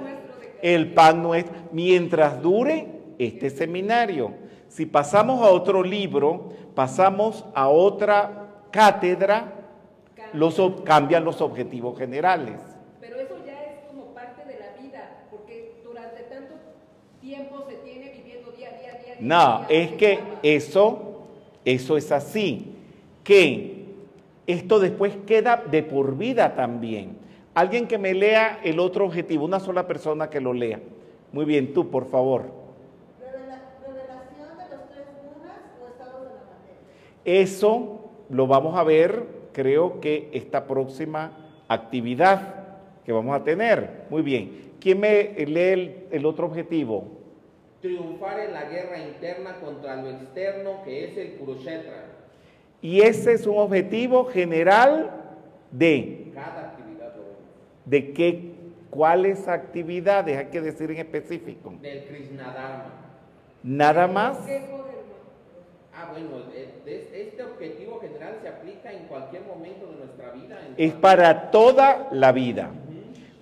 [0.62, 2.86] El pan nuestro, mientras dure
[3.18, 4.32] este seminario.
[4.68, 9.52] Si pasamos a otro libro, pasamos a otra cátedra,
[10.32, 12.60] los, cambian los objetivos generales.
[13.00, 16.54] Pero eso ya es como parte de la vida, porque durante tanto
[17.20, 19.11] tiempo se tiene viviendo día a día, día a día.
[19.22, 21.22] No, es que eso,
[21.64, 22.74] eso es así,
[23.22, 23.84] que
[24.48, 27.16] esto después queda de por vida también.
[27.54, 30.80] Alguien que me lea el otro objetivo, una sola persona que lo lea.
[31.32, 32.46] Muy bien, tú, por favor.
[33.20, 36.80] Revela- revelación de los tres gunas o estados de la materia.
[37.24, 41.30] Eso lo vamos a ver, creo que esta próxima
[41.68, 42.54] actividad
[43.04, 44.06] que vamos a tener.
[44.10, 44.72] Muy bien.
[44.80, 47.21] ¿Quién me lee el, el otro objetivo?
[47.82, 52.04] Triunfar en la guerra interna contra lo externo que es el Kurukshetra.
[52.80, 55.10] Y ese es un objetivo general
[55.70, 57.12] de Cada actividad.
[57.84, 58.52] ¿De qué?
[58.90, 60.36] ¿Cuáles actividades?
[60.38, 61.74] Hay que decir en específico.
[61.82, 62.84] Del Krishna Dharma.
[63.62, 64.38] Nada más.
[65.94, 70.58] Ah, bueno, es- este objetivo general se aplica en cualquier momento de nuestra vida.
[70.76, 72.70] Es para toda la vida.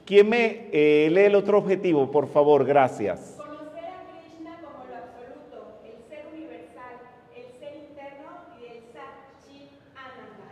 [0.04, 2.10] ¿Quién me eh, lee el otro objetivo?
[2.10, 3.36] Por favor, gracias.
[3.38, 6.94] Conocer a Krishna como lo absoluto, el ser universal,
[7.36, 8.28] el ser interno
[8.60, 10.50] y el Sat Chit Ananda.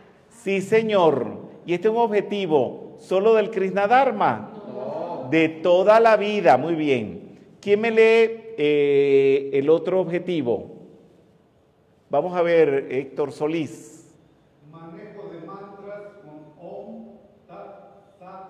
[0.48, 1.26] Sí, señor.
[1.66, 5.28] ¿Y este es un objetivo solo del Krishna Dharma?
[5.30, 6.56] De toda la vida.
[6.56, 7.38] Muy bien.
[7.60, 10.86] ¿Quién me lee eh, el otro objetivo?
[12.08, 14.16] Vamos a ver, Héctor Solís.
[14.70, 17.08] Manejo de mantras con Om,
[17.46, 18.48] Tat, Sat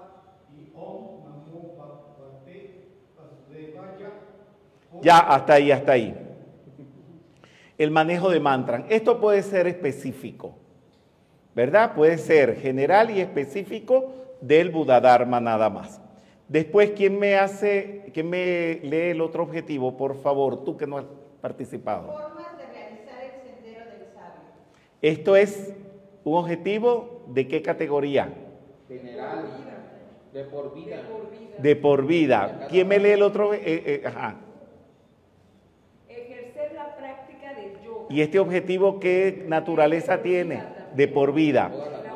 [0.57, 4.13] y Om Namo Bhagavate Vasudevaya.
[5.03, 6.15] Ya, hasta ahí, hasta ahí.
[7.77, 8.85] El manejo de mantras.
[8.89, 10.55] Esto puede ser específico,
[11.59, 11.92] ¿verdad?
[11.92, 16.01] Puede ser general y específico del Buda Dharma nada más.
[16.47, 19.97] Después, ¿quién me hace, quién me lee el otro objetivo?
[19.97, 21.05] Por favor, tú que no has
[21.40, 22.12] participado.
[22.12, 24.40] Formas de realizar el sendero del sabio.
[25.03, 25.75] Esto es
[26.23, 28.33] un objetivo de qué categoría?
[28.87, 29.44] General.
[30.33, 30.97] De por vida.
[30.97, 31.57] De por vida.
[31.59, 32.66] De por vida.
[32.71, 33.53] ¿Quién me lee el otro?
[33.53, 34.37] Eh, eh, ajá.
[36.09, 38.07] Ejercer la práctica del yoga.
[38.11, 40.78] ¿Y este objetivo qué naturaleza tiene?
[40.94, 41.70] De por vida.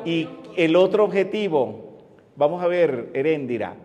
[0.05, 1.97] Y el otro objetivo,
[2.35, 3.75] vamos a ver, Heréndira.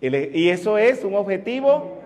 [0.00, 0.14] El.
[0.14, 1.98] El- y eso es un objetivo.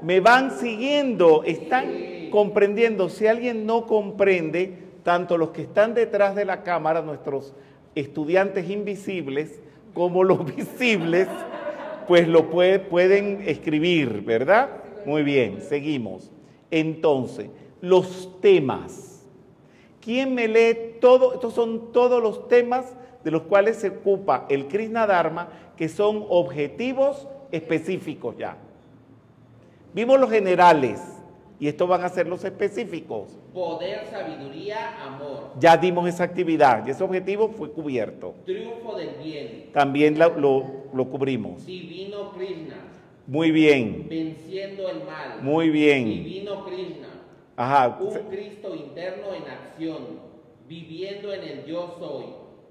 [0.00, 3.08] Me van siguiendo, están comprendiendo.
[3.08, 7.54] Si alguien no comprende, tanto los que están detrás de la cámara, nuestros
[7.94, 9.60] estudiantes invisibles,
[9.94, 11.26] como los visibles,
[12.06, 14.68] pues lo puede- pueden escribir, ¿verdad?
[15.06, 16.30] Muy bien, seguimos.
[16.74, 19.24] Entonces, los temas.
[20.00, 21.34] ¿Quién me lee todo?
[21.34, 26.26] Estos son todos los temas de los cuales se ocupa el Krishna Dharma, que son
[26.28, 28.56] objetivos específicos ya.
[29.94, 31.00] Vimos los generales
[31.60, 33.38] y estos van a ser los específicos.
[33.54, 35.52] Poder, sabiduría, amor.
[35.60, 38.34] Ya dimos esa actividad y ese objetivo fue cubierto.
[38.44, 39.70] Triunfo del bien.
[39.72, 41.64] También lo, lo- lo cubrimos.
[41.64, 42.78] Divino Krishna.
[43.26, 45.42] Muy bien, Venciendo el mal.
[45.42, 46.04] muy bien.
[46.04, 47.08] Divino Krishna.
[47.56, 47.98] Ajá.
[48.00, 49.98] Un Cristo interno en acción.
[50.68, 52.24] Viviendo en el yo soy.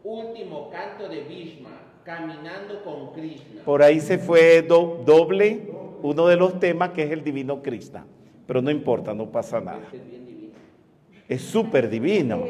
[0.04, 1.72] Último canto de Bhishma.
[2.04, 3.64] Caminando con Krishna.
[3.64, 5.70] Por ahí se fue do- doble
[6.02, 8.06] uno de los temas que es el divino Krishna.
[8.46, 9.80] Pero no importa, no pasa nada.
[9.92, 10.02] Este.
[11.30, 12.44] Es súper divino.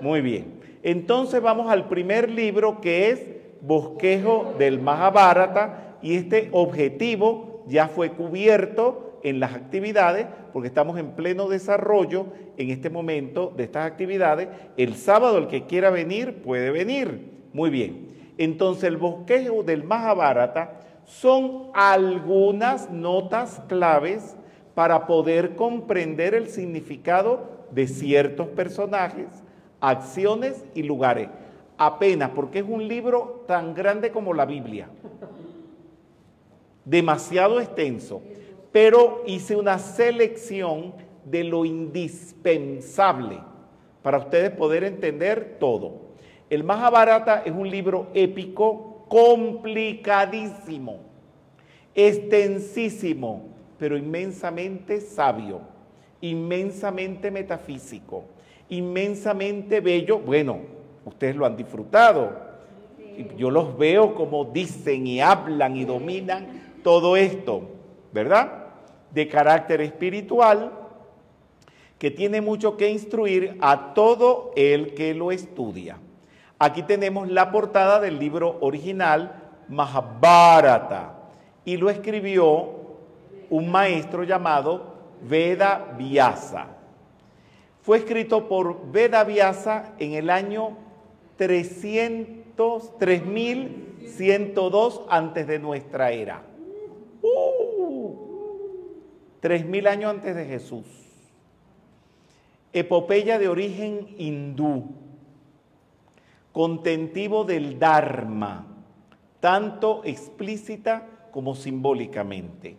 [0.00, 0.60] Muy bien.
[0.82, 3.24] Entonces vamos al primer libro que es
[3.60, 11.12] Bosquejo del Mahabharata y este objetivo ya fue cubierto en las actividades porque estamos en
[11.12, 14.48] pleno desarrollo en este momento de estas actividades.
[14.76, 17.30] El sábado el que quiera venir puede venir.
[17.52, 18.08] Muy bien.
[18.38, 24.36] Entonces el bosquejo del Mahabharata son algunas notas claves
[24.74, 29.26] para poder comprender el significado de ciertos personajes,
[29.80, 31.28] acciones y lugares.
[31.78, 34.88] Apenas, porque es un libro tan grande como la Biblia.
[36.84, 38.22] Demasiado extenso.
[38.72, 43.38] Pero hice una selección de lo indispensable
[44.02, 46.12] para ustedes poder entender todo.
[46.50, 51.00] El Mahabharata es un libro épico complicadísimo.
[51.94, 53.42] extensísimo,
[53.78, 55.60] pero inmensamente sabio,
[56.20, 58.24] inmensamente metafísico,
[58.68, 60.18] inmensamente bello.
[60.18, 60.60] Bueno,
[61.04, 62.52] ustedes lo han disfrutado.
[63.36, 67.62] Yo los veo como dicen y hablan y dominan todo esto,
[68.12, 68.66] ¿verdad?
[69.10, 70.72] De carácter espiritual,
[71.98, 75.98] que tiene mucho que instruir a todo el que lo estudia.
[76.58, 81.14] Aquí tenemos la portada del libro original Mahabharata
[81.64, 82.70] y lo escribió
[83.50, 86.66] un maestro llamado Veda Vyasa.
[87.82, 90.78] Fue escrito por Veda Vyasa en el año
[91.36, 96.51] 300, 3102 antes de nuestra era.
[99.42, 100.84] Uh, 3000 años antes de Jesús.
[102.72, 104.94] Epopeya de origen hindú,
[106.52, 108.66] contentivo del Dharma,
[109.40, 112.76] tanto explícita como simbólicamente,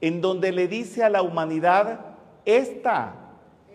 [0.00, 3.14] en donde le dice a la humanidad, esta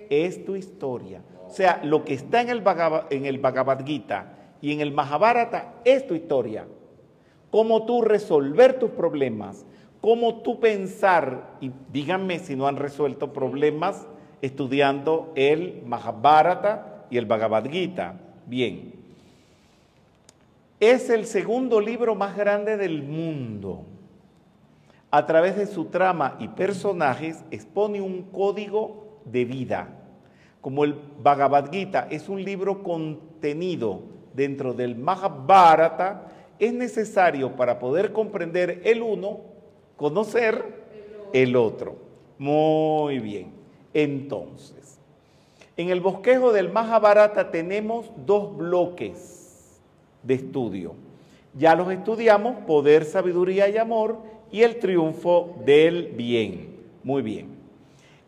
[0.10, 1.22] es tu historia.
[1.48, 4.92] O sea, lo que está en el, Bhagavad, en el Bhagavad Gita y en el
[4.92, 6.68] Mahabharata es tu historia.
[7.52, 9.66] Cómo tú resolver tus problemas,
[10.02, 14.08] cómo tú pensar, y díganme si no han resuelto problemas
[14.42, 18.20] estudiando el Mahabharata y el Bhagavad Gita.
[18.46, 18.94] Bien.
[20.80, 23.84] Es el segundo libro más grande del mundo.
[25.10, 29.90] A través de su trama y personajes expone un código de vida.
[30.62, 34.02] Como el Bhagavad Gita es un libro contenido
[34.34, 39.40] dentro del Mahabharata, es necesario para poder comprender el uno,
[39.98, 40.64] conocer
[41.34, 41.96] el otro.
[42.38, 43.52] Muy bien.
[43.94, 45.00] Entonces,
[45.76, 49.82] en el bosquejo del Mahabharata tenemos dos bloques
[50.24, 50.94] de estudio.
[51.54, 54.20] Ya los estudiamos, poder, sabiduría y amor,
[54.52, 56.78] y el triunfo del bien.
[57.04, 57.58] Muy bien.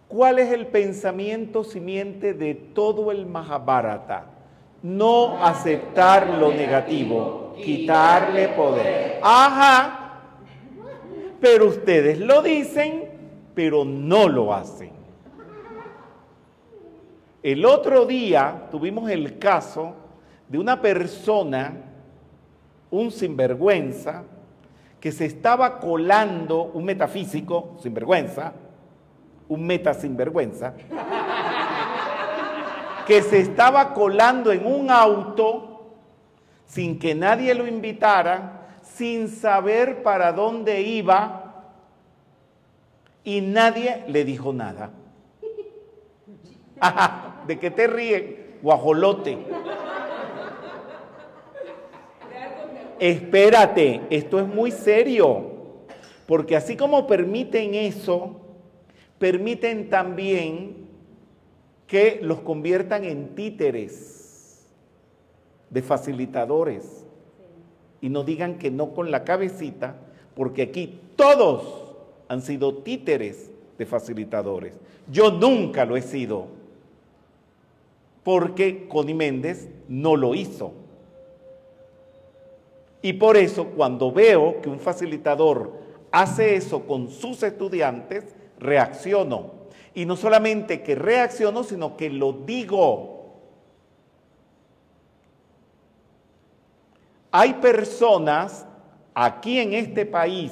[0.08, 4.26] ¿Cuál es el pensamiento simiente de todo el Mahabharata?
[4.82, 9.20] No aceptar lo negativo, quitarle poder.
[9.22, 9.99] Ajá.
[11.40, 13.06] Pero ustedes lo dicen,
[13.56, 14.92] pero no lo hacen.
[17.42, 19.96] El otro día tuvimos el caso
[20.48, 21.74] de una persona,
[22.92, 24.24] un sinvergüenza,
[25.00, 28.54] que se estaba colando, un metafísico sinvergüenza,
[29.48, 30.74] un meta sinvergüenza,
[33.08, 35.96] que se estaba colando en un auto
[36.66, 38.59] sin que nadie lo invitara,
[39.00, 41.72] sin saber para dónde iba
[43.24, 44.92] y nadie le dijo nada.
[47.48, 48.24] ¿De qué te ríes?
[48.62, 49.38] Guajolote.
[53.00, 55.46] Espérate, esto es muy serio,
[56.26, 58.42] porque así como permiten eso,
[59.18, 60.90] permiten también
[61.88, 64.68] que los conviertan en títeres
[65.70, 67.06] de facilitadores
[68.02, 69.96] y no digan que no con la cabecita,
[70.36, 71.94] porque aquí todos
[72.28, 74.74] han sido títeres de facilitadores.
[75.12, 76.48] Yo nunca lo he sido,
[78.24, 80.74] porque Connie Méndez no lo hizo.
[83.02, 85.72] Y por eso cuando veo que un facilitador
[86.12, 89.52] hace eso con sus estudiantes, reacciono.
[89.94, 93.19] Y no solamente que reacciono, sino que lo digo.
[97.32, 98.66] Hay personas
[99.14, 100.52] aquí en este país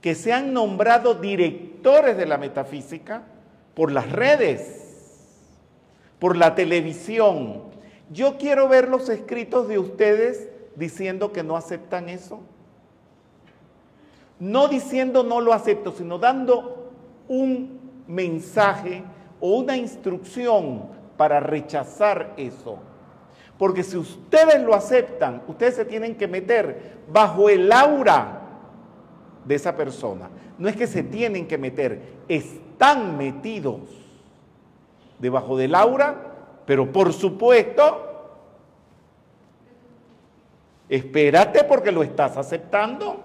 [0.00, 3.22] que se han nombrado directores de la metafísica
[3.74, 5.28] por las redes,
[6.18, 7.62] por la televisión.
[8.10, 12.40] Yo quiero ver los escritos de ustedes diciendo que no aceptan eso.
[14.40, 16.92] No diciendo no lo acepto, sino dando
[17.28, 19.02] un mensaje
[19.40, 22.78] o una instrucción para rechazar eso.
[23.58, 28.40] Porque si ustedes lo aceptan, ustedes se tienen que meter bajo el aura
[29.44, 30.28] de esa persona.
[30.58, 33.80] No es que se tienen que meter, están metidos
[35.18, 36.14] debajo del aura,
[36.64, 38.08] pero por supuesto
[40.88, 43.20] Espérate porque lo estás aceptando.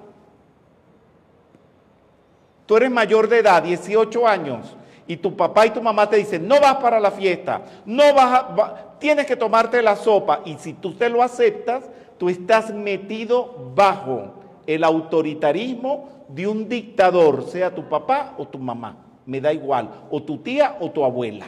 [2.66, 4.76] Tú eres mayor de edad, 18 años,
[5.08, 8.34] y tu papá y tu mamá te dicen, no vas para la fiesta, no vas
[8.34, 11.84] a, tienes que tomarte la sopa, y si tú te lo aceptas,
[12.18, 14.32] tú estás metido bajo
[14.66, 18.96] el autoritarismo de un dictador, sea tu papá o tu mamá,
[19.26, 21.48] me da igual, o tu tía o tu abuela.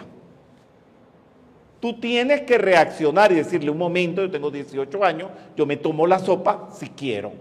[1.80, 6.06] Tú tienes que reaccionar y decirle un momento, yo tengo 18 años, yo me tomo
[6.06, 7.32] la sopa si quiero.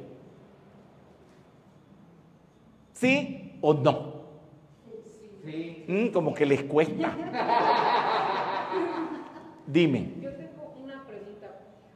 [2.93, 4.15] ¿Sí o no?
[5.45, 5.85] Sí.
[5.89, 7.17] Mm, como que les cuesta.
[9.67, 10.13] Dime.
[10.21, 11.49] Yo tengo una pregunta.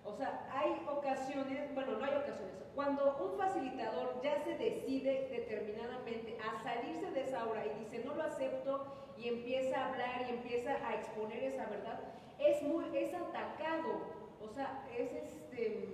[0.04, 2.54] O sea, hay ocasiones, bueno, no hay ocasiones.
[2.74, 8.14] Cuando un facilitador ya se decide determinadamente a salirse de esa obra y dice no
[8.14, 8.86] lo acepto
[9.18, 11.98] y empieza a hablar y empieza a exponer esa verdad,
[12.38, 14.00] es muy, es atacado.
[14.40, 15.88] O sea, es este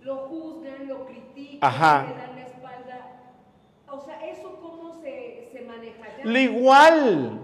[0.00, 2.06] lo juzgan, lo critican, Ajá.
[2.08, 3.10] le dan la espalda.
[3.90, 6.18] O sea, ¿eso cómo se, se maneja?
[6.18, 7.40] Ya- Lo igual.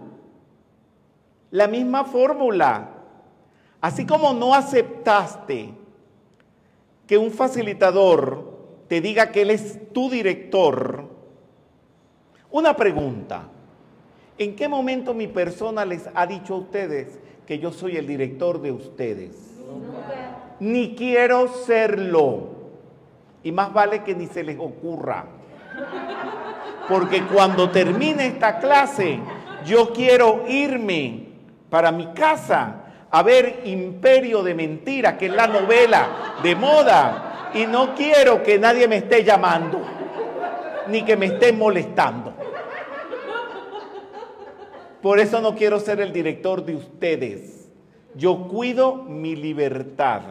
[1.50, 2.99] La misma fórmula.
[3.80, 5.70] Así como no aceptaste
[7.06, 8.50] que un facilitador
[8.88, 11.08] te diga que él es tu director,
[12.50, 13.48] una pregunta.
[14.36, 18.60] ¿En qué momento mi persona les ha dicho a ustedes que yo soy el director
[18.60, 19.36] de ustedes?
[20.58, 22.48] Ni quiero serlo.
[23.42, 25.26] Y más vale que ni se les ocurra.
[26.88, 29.20] Porque cuando termine esta clase,
[29.64, 31.28] yo quiero irme
[31.70, 37.50] para mi casa a ver Imperio de Mentira, que es la novela de moda.
[37.54, 39.80] Y no quiero que nadie me esté llamando,
[40.88, 42.32] ni que me esté molestando.
[45.02, 47.68] Por eso no quiero ser el director de ustedes.
[48.14, 50.22] Yo cuido mi libertad.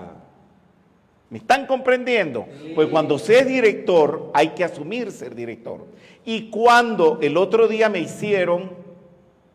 [1.30, 2.48] ¿Me están comprendiendo?
[2.76, 5.86] Pues cuando se es director, hay que asumir ser director.
[6.26, 8.72] Y cuando el otro día me hicieron,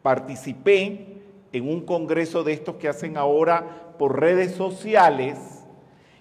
[0.02, 1.13] participé
[1.54, 5.38] en un congreso de estos que hacen ahora por redes sociales,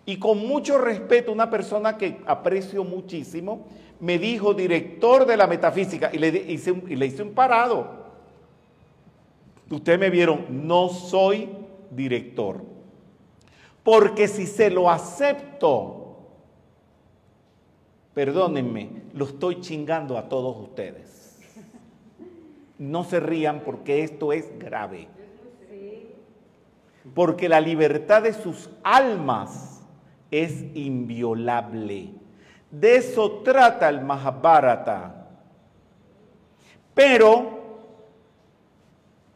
[0.05, 3.65] y con mucho respeto, una persona que aprecio muchísimo,
[3.99, 8.03] me dijo director de la metafísica, y le hice un, y le hice un parado.
[9.71, 11.49] Ustedes me vieron, no soy
[11.89, 12.61] director.
[13.81, 16.17] Porque si se lo acepto,
[18.13, 21.39] perdónenme, lo estoy chingando a todos ustedes.
[22.77, 25.07] No se rían porque esto es grave.
[27.13, 29.81] Porque la libertad de sus almas
[30.31, 32.09] es inviolable.
[32.71, 35.27] De eso trata el Mahabharata.
[36.93, 37.63] Pero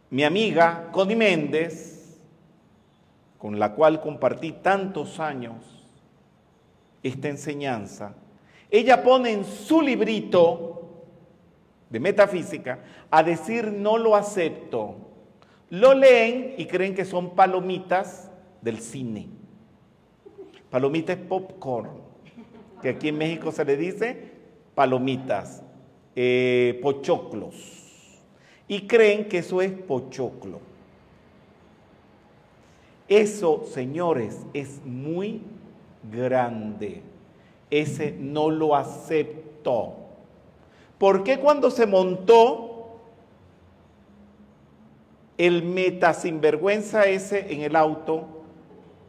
[0.10, 2.20] mi amiga Connie Méndez,
[3.38, 5.56] con la cual compartí tantos años
[7.04, 8.16] esta enseñanza,
[8.70, 10.78] ella pone en su librito
[11.90, 15.07] de metafísica a decir no lo acepto.
[15.70, 19.28] Lo leen y creen que son palomitas del cine.
[20.70, 21.90] Palomita es popcorn,
[22.82, 24.32] que aquí en México se le dice
[24.76, 25.64] palomitas,
[26.16, 27.56] eh, pochoclos.
[28.68, 30.60] Y creen que eso es pochoclo.
[33.08, 35.42] Eso, señores, es muy
[36.12, 37.02] grande.
[37.70, 39.96] Ese no lo acepto.
[40.98, 42.67] ¿Por qué cuando se montó
[45.38, 48.38] el meta sinvergüenza ese en el auto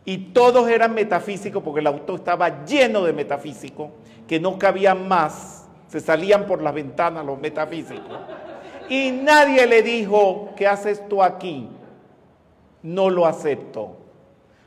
[0.04, 3.90] y todos eran metafísicos porque el auto estaba lleno de metafísicos
[4.26, 8.18] que no cabían más, se salían por las ventanas los metafísicos?
[8.88, 11.68] Y nadie le dijo, ¿qué haces tú aquí?
[12.82, 13.96] No lo acepto.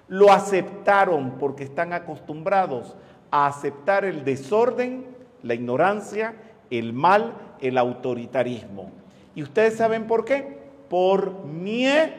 [0.07, 2.95] Lo aceptaron porque están acostumbrados
[3.31, 5.05] a aceptar el desorden,
[5.41, 6.35] la ignorancia,
[6.69, 8.91] el mal, el autoritarismo.
[9.33, 10.60] ¿Y ustedes saben por qué?
[10.91, 12.11] Por miedo.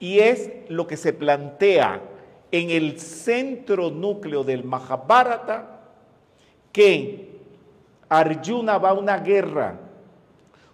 [0.00, 2.00] Y es lo que se plantea
[2.50, 5.82] en el centro núcleo del Mahabharata,
[6.72, 7.38] que
[8.08, 9.78] Arjuna va a una guerra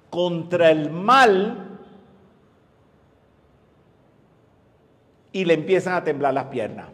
[0.09, 1.79] contra el mal
[5.33, 6.87] y le empiezan a temblar las piernas.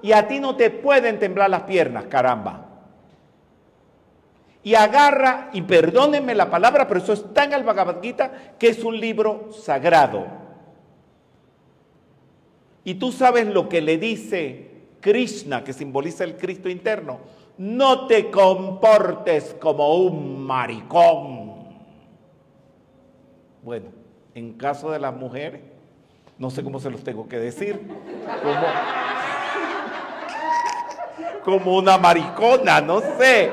[0.00, 2.69] Y a ti no te pueden temblar las piernas, caramba.
[4.62, 8.84] Y agarra, y perdónenme la palabra, pero eso está en el Bhagavad Gita, que es
[8.84, 10.26] un libro sagrado.
[12.84, 17.20] Y tú sabes lo que le dice Krishna, que simboliza el Cristo interno.
[17.58, 21.50] No te comportes como un maricón.
[23.62, 23.86] Bueno,
[24.34, 25.62] en caso de las mujeres,
[26.38, 27.80] no sé cómo se los tengo que decir,
[28.42, 28.60] como,
[31.44, 33.52] como una maricona, no sé.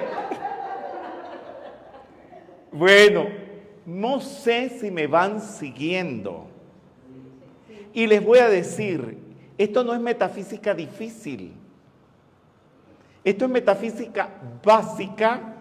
[2.77, 3.25] Bueno,
[3.87, 6.45] no sé si me van siguiendo.
[7.91, 9.17] Y les voy a decir,
[9.57, 11.53] esto no es metafísica difícil.
[13.23, 14.29] Esto es metafísica
[14.63, 15.55] básica,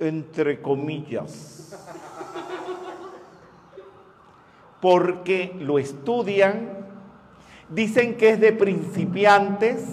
[0.00, 1.72] entre comillas.
[4.80, 6.86] Porque lo estudian,
[7.68, 9.84] dicen que es de principiantes,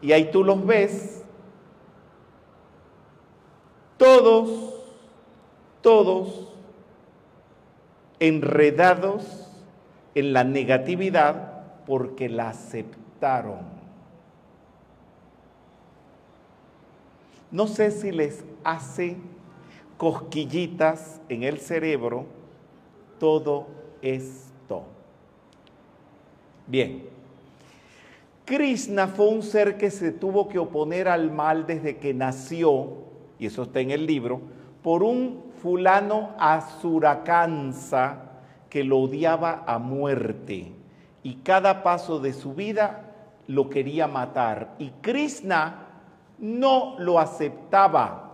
[0.00, 1.22] Y ahí tú los ves.
[3.96, 4.81] Todos,
[5.82, 6.48] todos
[8.20, 9.50] enredados
[10.14, 13.60] en la negatividad porque la aceptaron.
[17.50, 19.16] No sé si les hace
[19.98, 22.26] cosquillitas en el cerebro
[23.18, 23.66] todo
[24.00, 24.84] esto.
[26.66, 27.04] Bien,
[28.44, 32.88] Krishna fue un ser que se tuvo que oponer al mal desde que nació,
[33.38, 34.40] y eso está en el libro,
[34.82, 38.16] por un fulano Asurakansa
[38.68, 40.72] que lo odiaba a muerte
[41.22, 43.04] y cada paso de su vida
[43.46, 44.74] lo quería matar.
[44.78, 45.86] Y Krishna
[46.38, 48.32] no lo aceptaba.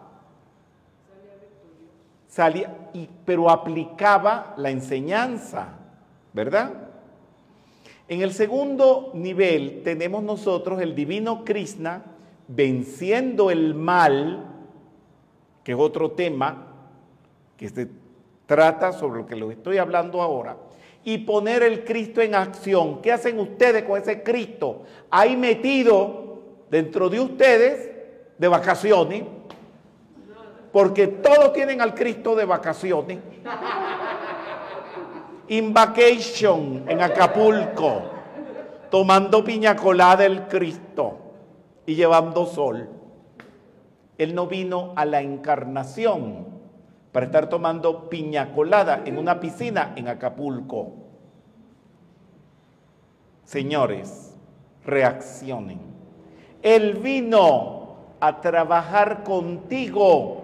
[2.28, 5.68] Salía, y, pero aplicaba la enseñanza,
[6.32, 6.72] ¿verdad?
[8.06, 12.02] En el segundo nivel tenemos nosotros el divino Krishna
[12.46, 14.46] venciendo el mal,
[15.62, 16.67] que es otro tema
[17.58, 17.88] que se
[18.46, 20.56] trata sobre lo que les estoy hablando ahora,
[21.04, 23.02] y poner el Cristo en acción.
[23.02, 26.38] ¿Qué hacen ustedes con ese Cristo ahí metido
[26.70, 27.90] dentro de ustedes
[28.38, 29.24] de vacaciones?
[30.72, 33.18] Porque todos tienen al Cristo de vacaciones.
[35.48, 38.02] In vacation en Acapulco,
[38.90, 41.18] tomando piña colada el Cristo
[41.86, 42.88] y llevando sol.
[44.18, 46.57] Él no vino a la encarnación
[47.18, 50.92] para estar tomando piña colada en una piscina en Acapulco.
[53.42, 54.36] Señores,
[54.84, 55.80] reaccionen.
[56.62, 60.42] Él vino a trabajar contigo.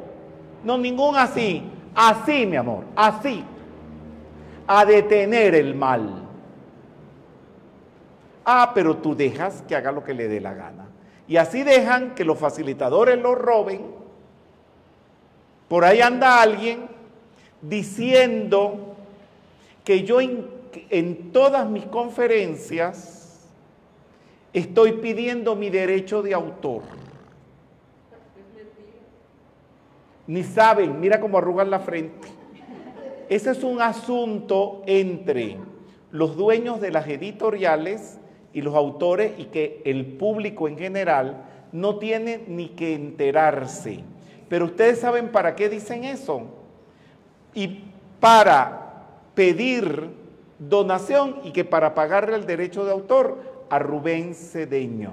[0.65, 1.63] No ningún así,
[1.95, 3.45] así mi amor, así.
[4.67, 6.27] A detener el mal.
[8.45, 10.89] Ah, pero tú dejas que haga lo que le dé la gana.
[11.29, 14.03] Y así dejan que los facilitadores lo roben.
[15.69, 16.87] Por ahí anda alguien
[17.63, 18.97] diciendo
[19.85, 23.49] que yo en, todas mis conferencias
[24.53, 26.83] estoy pidiendo mi derecho de autor.
[30.27, 32.29] Ni saben, mira cómo arrugan la frente.
[33.29, 35.57] Ese es un asunto entre
[36.11, 38.19] los dueños de las editoriales
[38.53, 44.05] y los autores y que el público en general no tiene ni que enterarse.
[44.49, 46.43] Pero ustedes saben para qué dicen eso.
[47.55, 47.85] Y
[48.21, 50.11] para pedir
[50.59, 55.13] donación y que para pagarle el derecho de autor a Rubén Cedeño.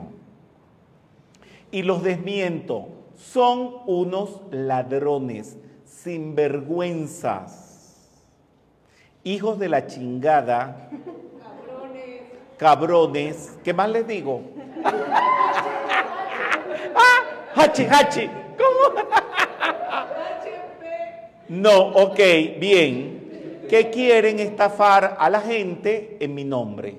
[1.72, 8.10] Y los desmiento, son unos ladrones, sinvergüenzas,
[9.24, 10.90] hijos de la chingada,
[12.58, 12.58] Cabrones.
[12.58, 14.42] cabrones, ¿qué más les digo?
[16.96, 17.20] ¡Ah!
[17.56, 18.28] ¡Hachi, hachi!
[18.58, 19.00] ¿Cómo?
[20.18, 20.84] HP.
[21.52, 22.18] No, ok,
[22.60, 23.66] bien.
[23.70, 26.96] Que quieren estafar a la gente en mi nombre.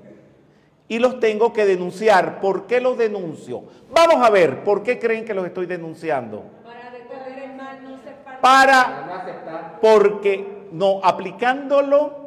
[0.89, 2.39] Y los tengo que denunciar.
[2.41, 3.63] ¿Por qué los denuncio?
[3.95, 6.45] Vamos a ver, ¿por qué creen que los estoy denunciando?
[6.65, 8.41] Para detener el mal, no parte.
[8.43, 9.79] Para Para no aceptar.
[9.81, 12.21] porque no aplicándolo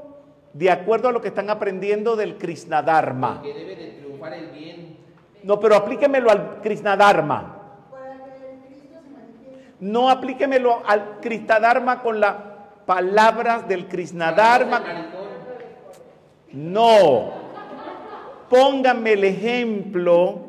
[0.54, 3.42] de acuerdo a lo que están aprendiendo del Krishna Dharma.
[3.44, 4.98] Que debe de triunfar el bien.
[5.44, 7.62] No, pero aplíquemelo al Krishna Dharma.
[7.92, 9.75] Para que el Cristo se manifieste.
[9.86, 12.36] No aplíquemelo al Krishna Dharma con las
[12.88, 14.84] palabras del Krishna Dharma.
[16.54, 17.32] No.
[18.50, 20.40] Pónganme el ejemplo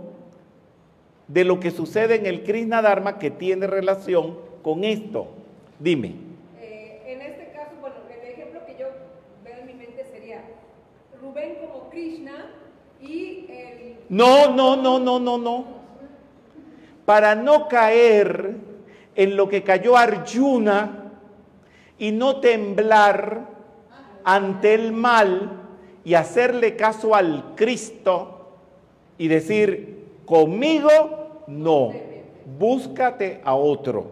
[1.28, 5.28] de lo que sucede en el Krishna Dharma que tiene relación con esto.
[5.78, 6.14] Dime.
[6.59, 8.87] Eh, en este caso, bueno, el ejemplo que yo
[9.45, 10.45] veo en mi mente sería
[11.20, 12.53] Rubén como Krishna
[13.03, 13.97] y el...
[14.09, 15.64] No, no, no, no, no, no.
[17.05, 18.76] Para no caer
[19.16, 21.12] en lo que cayó Arjuna
[21.98, 23.46] y no temblar
[24.22, 25.52] ante el mal
[26.04, 28.58] y hacerle caso al Cristo
[29.16, 31.94] y decir, conmigo no,
[32.58, 34.10] búscate a otro.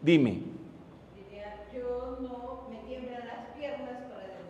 [0.00, 0.40] Dime,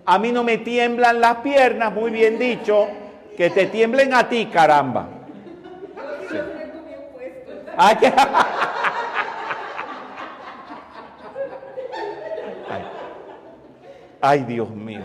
[0.04, 2.88] a mí no me tiemblan las piernas, muy bien dicho,
[3.36, 5.08] que te tiemblen a ti, caramba.
[6.30, 6.61] Sí
[7.76, 8.06] Ay, que-
[12.70, 12.82] Ay.
[14.20, 15.00] Ay, Dios mío.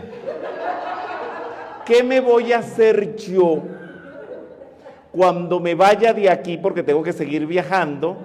[1.84, 3.62] ¿Qué me voy a hacer yo
[5.10, 6.58] cuando me vaya de aquí?
[6.58, 8.16] Porque tengo que seguir viajando,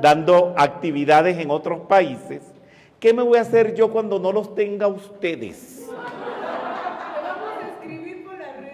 [0.00, 2.42] dando actividades en otros países.
[2.98, 5.88] ¿Qué me voy a hacer yo cuando no los tenga ustedes?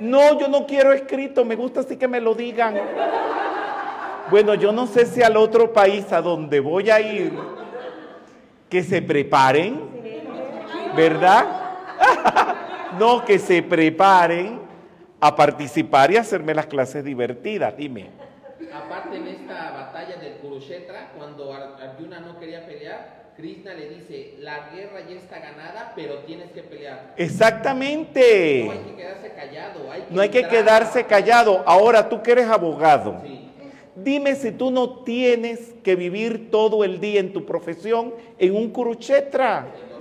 [0.00, 2.74] No, yo no quiero escrito, me gusta así que me lo digan.
[4.30, 7.32] Bueno, yo no sé si al otro país a donde voy a ir,
[8.68, 9.80] que se preparen,
[10.94, 11.46] ¿verdad?
[12.98, 14.60] no, que se preparen
[15.20, 18.10] a participar y hacerme las clases divertidas, dime.
[18.72, 24.34] Aparte en esta batalla del Kurukshetra, cuando Ar- Arjuna no quería pelear, Krishna le dice,
[24.40, 26.94] la guerra ya está ganada, pero tienes que pelear.
[26.94, 28.20] No hay Exactamente.
[28.20, 29.90] que quedarse callado.
[29.92, 31.62] Hay que No hay que quedarse callado.
[31.66, 33.47] Ahora tú que eres abogado, Sí.
[34.02, 38.70] Dime si tú no tienes que vivir todo el día en tu profesión en un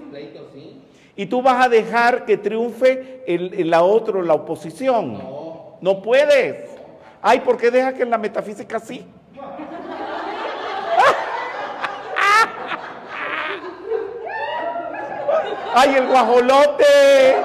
[0.09, 0.81] pleitos, sí.
[1.15, 5.13] Y tú vas a dejar que triunfe el, la otra, la oposición.
[5.13, 5.77] No.
[5.81, 6.69] No puedes.
[7.21, 9.05] Ay, ¿por qué dejas que en la metafísica sí?
[15.73, 16.83] ¡Ay, el guajolote!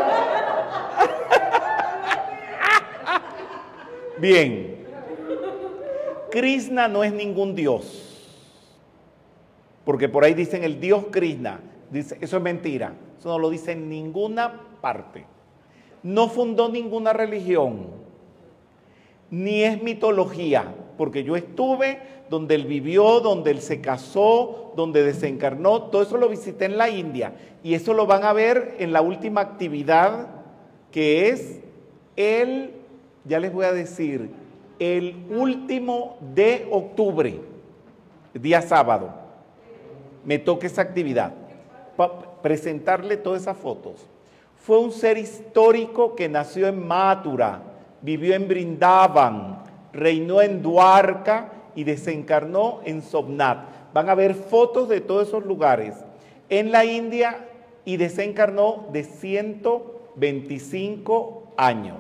[4.19, 4.72] Bien.
[6.33, 8.09] Krishna no es ningún dios.
[9.85, 11.61] Porque por ahí dicen el dios Krishna.
[11.93, 12.95] Eso es mentira.
[13.19, 15.27] Eso no lo dice en ninguna parte.
[16.03, 17.87] No fundó ninguna religión.
[19.31, 20.75] Ni es mitología.
[20.97, 21.99] Porque yo estuve
[22.31, 25.83] donde él vivió, donde él se casó, donde desencarnó.
[25.83, 27.35] Todo eso lo visité en la India.
[27.63, 30.29] Y eso lo van a ver en la última actividad
[30.91, 31.61] que es
[32.17, 32.71] el,
[33.27, 34.31] ya les voy a decir,
[34.83, 37.41] el último de octubre,
[38.35, 39.11] día sábado
[40.25, 41.33] me toca esa actividad,
[41.97, 44.05] pa- presentarle todas esas fotos.
[44.57, 47.63] Fue un ser histórico que nació en Mathura,
[48.01, 49.63] vivió en Brindavan,
[49.93, 53.69] reinó en Duarca y desencarnó en Somnath.
[53.95, 55.95] Van a ver fotos de todos esos lugares.
[56.49, 57.47] En la India
[57.85, 61.99] y desencarnó de 125 años.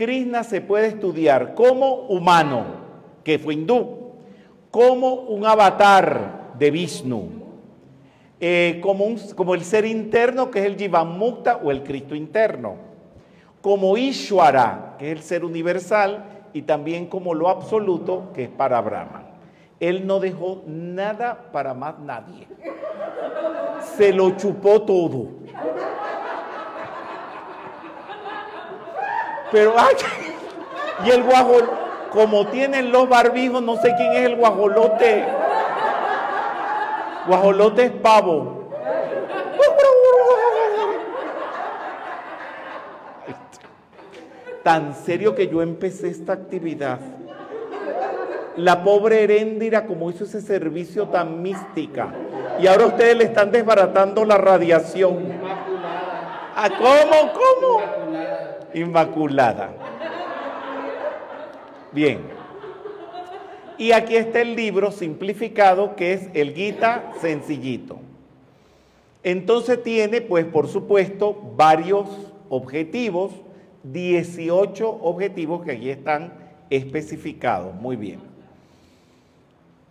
[0.00, 2.64] Krishna se puede estudiar como humano,
[3.22, 4.14] que fue hindú,
[4.70, 7.28] como un avatar de Vishnu,
[8.40, 9.04] eh, como,
[9.36, 12.76] como el ser interno, que es el Jivamukta o el Cristo interno,
[13.60, 16.24] como Ishwara, que es el ser universal,
[16.54, 19.24] y también como lo absoluto, que es para Brahma.
[19.80, 22.48] Él no dejó nada para más nadie.
[23.98, 25.28] Se lo chupó todo.
[29.52, 29.94] Pero, ay,
[31.06, 31.70] y el guajol,
[32.10, 35.24] como tienen los barbijos, no sé quién es el guajolote.
[37.26, 38.60] Guajolote es pavo.
[44.62, 47.00] Tan serio que yo empecé esta actividad.
[48.56, 52.12] La pobre Heréndira, como hizo ese servicio tan mística.
[52.60, 55.24] Y ahora ustedes le están desbaratando la radiación.
[55.24, 56.52] Inmaculada.
[56.54, 57.32] ¿Ah, ¿Cómo?
[57.32, 58.59] ¿Cómo?
[58.74, 59.70] Inmaculada.
[61.92, 62.20] Bien.
[63.78, 67.98] Y aquí está el libro simplificado que es el Gita sencillito.
[69.22, 72.08] Entonces tiene, pues por supuesto, varios
[72.48, 73.32] objetivos,
[73.84, 76.32] 18 objetivos que aquí están
[76.68, 77.74] especificados.
[77.74, 78.30] Muy bien.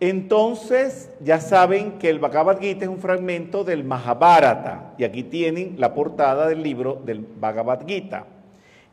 [0.00, 5.74] Entonces, ya saben que el Bhagavad Gita es un fragmento del Mahabharata, y aquí tienen
[5.78, 8.24] la portada del libro del Bhagavad Gita.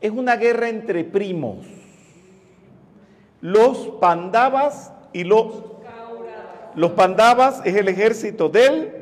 [0.00, 1.66] Es una guerra entre primos,
[3.40, 5.64] los Pandavas y los...
[6.74, 8.92] Los Pandavas es el ejército del...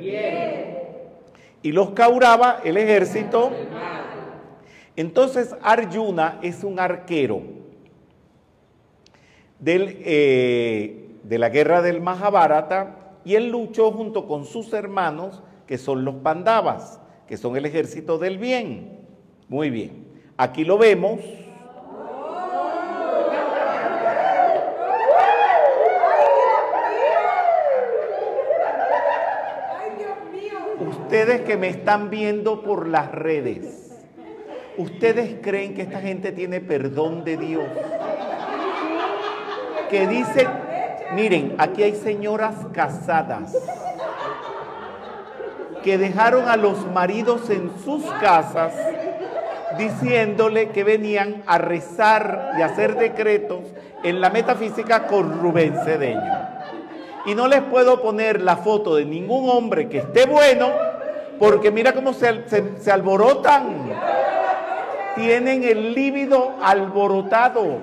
[1.62, 3.51] Y los Kaurava, el ejército...
[4.97, 7.42] Entonces Arjuna es un arquero
[9.59, 15.76] del, eh, de la guerra del Mahabharata y él luchó junto con sus hermanos, que
[15.76, 19.01] son los Pandavas, que son el ejército del bien.
[19.49, 20.05] Muy bien.
[20.39, 21.20] Aquí lo vemos.
[30.78, 33.97] Ustedes que me están viendo por las redes,
[34.76, 37.64] ¿ustedes creen que esta gente tiene perdón de Dios?
[39.89, 40.49] Que dicen,
[41.14, 43.57] miren, aquí hay señoras casadas
[45.82, 48.74] que dejaron a los maridos en sus casas
[49.78, 53.60] diciéndole que venían a rezar y hacer decretos
[54.02, 56.48] en la metafísica con Rubén Cedeño.
[57.26, 60.70] Y no les puedo poner la foto de ningún hombre que esté bueno,
[61.38, 63.90] porque mira cómo se, se- se alborotan.
[65.16, 67.78] Tienen el líbido alborotado.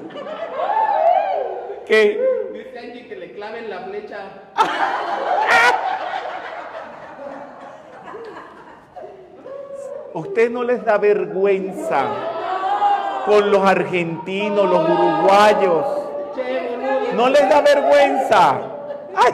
[1.85, 2.21] Que
[2.53, 4.17] Dice Angie que le claven la flecha.
[10.13, 12.05] a usted no les da vergüenza
[13.25, 15.85] con los argentinos, los uruguayos.
[17.15, 18.61] No les da vergüenza.
[19.15, 19.33] Ay.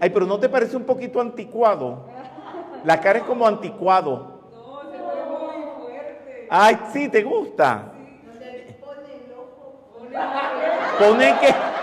[0.00, 2.04] Ay, pero ¿no te parece un poquito anticuado?
[2.84, 4.40] La cara es como anticuado.
[4.52, 6.46] No, se ve muy fuerte.
[6.50, 7.92] Ay, sí, ¿te gusta?
[10.98, 11.75] Pone que...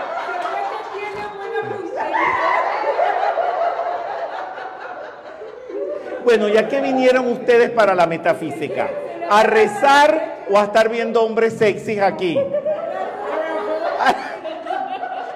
[6.24, 8.88] Bueno, ya que vinieron ustedes para la metafísica,
[9.30, 12.38] a rezar o a estar viendo hombres sexys aquí.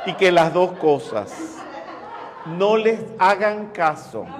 [0.06, 1.30] Y que las dos cosas.
[2.56, 4.24] No les hagan caso.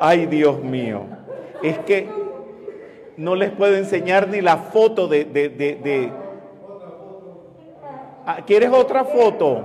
[0.00, 1.02] Ay, Dios mío.
[1.62, 2.08] Es que
[3.16, 5.24] no les puedo enseñar ni la foto de...
[5.24, 6.12] de- de- de-
[8.26, 9.64] Ah, ¿Quieres otra foto?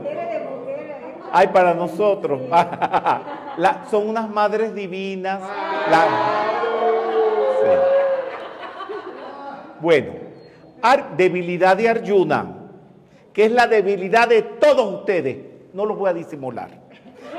[1.32, 2.42] Ay, para nosotros.
[3.92, 5.42] Son unas madres divinas.
[9.82, 10.14] Bueno,
[11.16, 12.46] debilidad de Arjuna,
[13.34, 15.38] que es la debilidad de todos ustedes.
[15.74, 16.70] No los voy a disimular.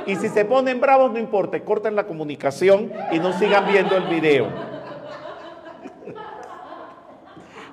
[0.07, 4.05] Y si se ponen bravos, no importa, corten la comunicación y no sigan viendo el
[4.05, 4.49] video.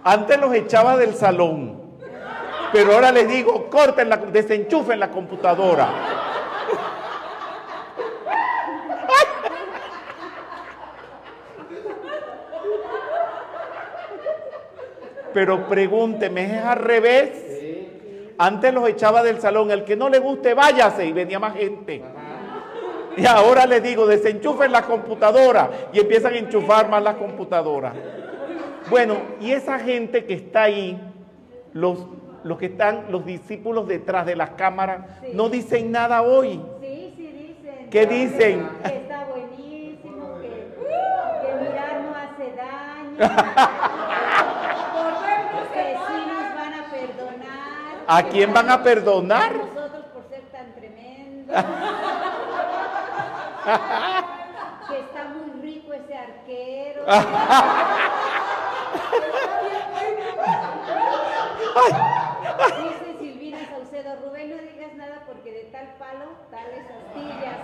[0.04, 1.87] Antes los echaba del salón,
[2.78, 5.90] pero ahora les digo, corten la, desenchufen la computadora.
[15.34, 17.32] Pero pregúnteme, ¿es al revés?
[18.38, 22.04] Antes los echaba del salón, el que no le guste, váyase, y venía más gente.
[23.18, 27.96] Y ahora les digo, desenchufen la computadora y empiezan a enchufar más las computadoras.
[28.92, 31.02] Bueno, y esa gente que está ahí,
[31.74, 32.06] los,
[32.44, 36.62] los que están, los discípulos detrás de las cámaras, no dicen nada hoy.
[36.82, 37.90] Sí, sí dicen.
[37.90, 38.70] ¿Qué dicen?
[38.84, 40.74] Que está buenísimo, que,
[41.42, 43.18] que mirar no hace daño.
[45.74, 47.96] que sí nos van a perdonar.
[48.08, 49.52] ¿A quién van a perdonar?
[49.52, 51.56] A nosotros por ser tan tremendos.
[54.90, 57.06] que está muy rico ese arquero.
[62.58, 67.58] Dice Silvina Saucedo, Rubén, no digas nada porque de tal palo, tales astillas.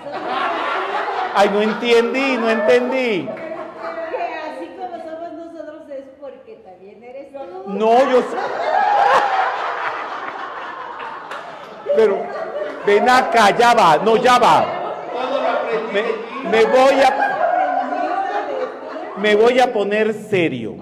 [1.35, 3.27] Ay, no entendí, no entendí.
[3.27, 7.39] Que así como somos nosotros es porque también eres tú.
[7.67, 8.23] No, yo.
[11.95, 12.17] Pero,
[12.85, 14.65] ven acá, ya va, no, ya va.
[15.11, 17.33] Todo lo aprendí Me, me voy a
[19.17, 20.75] me voy a poner serio.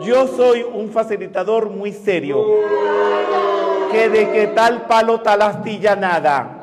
[0.00, 2.44] Yo soy un facilitador muy serio.
[3.90, 6.54] Que de que tal palo, tal astilla, nada.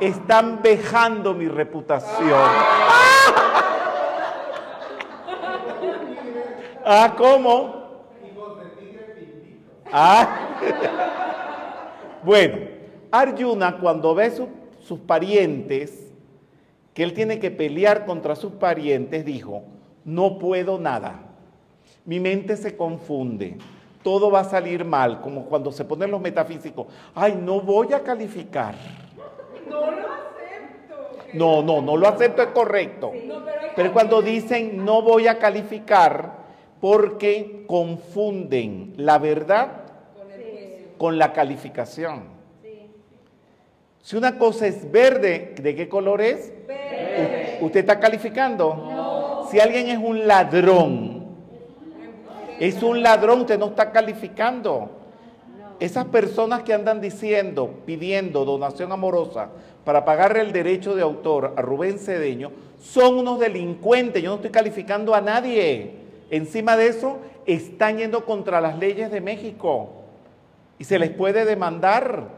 [0.00, 2.40] Están vejando mi reputación.
[6.88, 7.84] Ah, ¿cómo?
[9.92, 10.28] Ah.
[12.22, 12.58] Bueno,
[13.10, 14.48] Arjuna cuando ve su-
[14.80, 16.12] sus parientes,
[16.94, 19.62] que él tiene que pelear contra sus parientes, dijo,
[20.04, 21.20] no puedo nada.
[22.06, 23.58] Mi mente se confunde.
[24.02, 26.86] Todo va a salir mal, como cuando se ponen los metafísicos.
[27.14, 28.76] Ay, no voy a calificar.
[29.68, 31.26] No lo acepto.
[31.34, 33.12] No, no, no lo acepto, es correcto.
[33.26, 33.44] No,
[33.74, 36.46] pero cuando dicen no voy a calificar,
[36.80, 39.68] porque confunden la verdad
[40.98, 42.36] con la calificación.
[44.02, 46.52] Si una cosa es verde, ¿de qué color es?
[46.66, 47.58] Verde.
[47.60, 49.46] ¿Usted está calificando?
[49.50, 51.05] Si alguien es un ladrón,
[52.58, 54.90] es un ladrón, usted no está calificando.
[55.78, 59.50] Esas personas que andan diciendo, pidiendo donación amorosa
[59.84, 62.50] para pagarle el derecho de autor a Rubén Cedeño,
[62.80, 64.22] son unos delincuentes.
[64.22, 65.96] Yo no estoy calificando a nadie.
[66.30, 69.90] Encima de eso, están yendo contra las leyes de México
[70.78, 72.28] y se les puede demandar.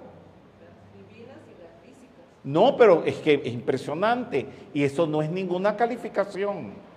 [2.44, 6.87] No, pero es que es impresionante y eso no es ninguna calificación.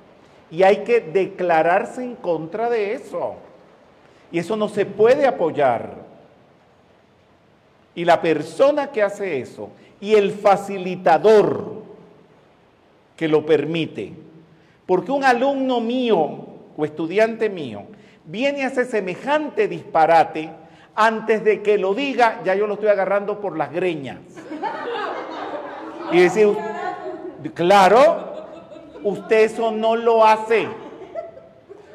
[0.52, 3.36] Y hay que declararse en contra de eso.
[4.32, 5.96] Y eso no se puede apoyar.
[7.96, 11.82] Y la persona que hace eso y el facilitador
[13.16, 14.14] que lo permite,
[14.86, 16.18] porque un alumno mío
[16.76, 17.84] o estudiante mío
[18.26, 20.50] viene a hacer semejante disparate,
[20.96, 24.20] antes de que lo diga, ya yo lo estoy agarrando por las greñas.
[26.12, 26.50] Y decir,
[27.54, 28.31] claro,
[29.04, 30.68] usted eso no lo hace.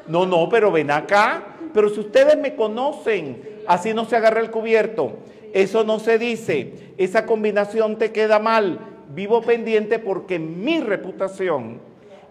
[0.07, 1.43] No, no, pero ven acá.
[1.73, 5.17] Pero si ustedes me conocen, así no se agarra el cubierto.
[5.53, 6.93] Eso no se dice.
[6.97, 8.79] Esa combinación te queda mal.
[9.13, 11.79] Vivo pendiente porque mi reputación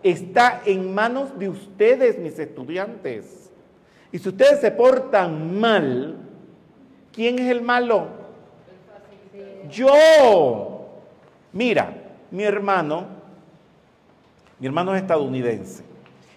[0.02, 3.50] está en manos de ustedes, mis estudiantes.
[4.12, 6.16] Y si ustedes se portan mal,
[7.12, 8.06] ¿quién es el malo?
[9.70, 10.88] Yo.
[11.52, 11.92] Mira,
[12.30, 13.15] mi hermano,
[14.58, 15.84] mi hermano es estadounidense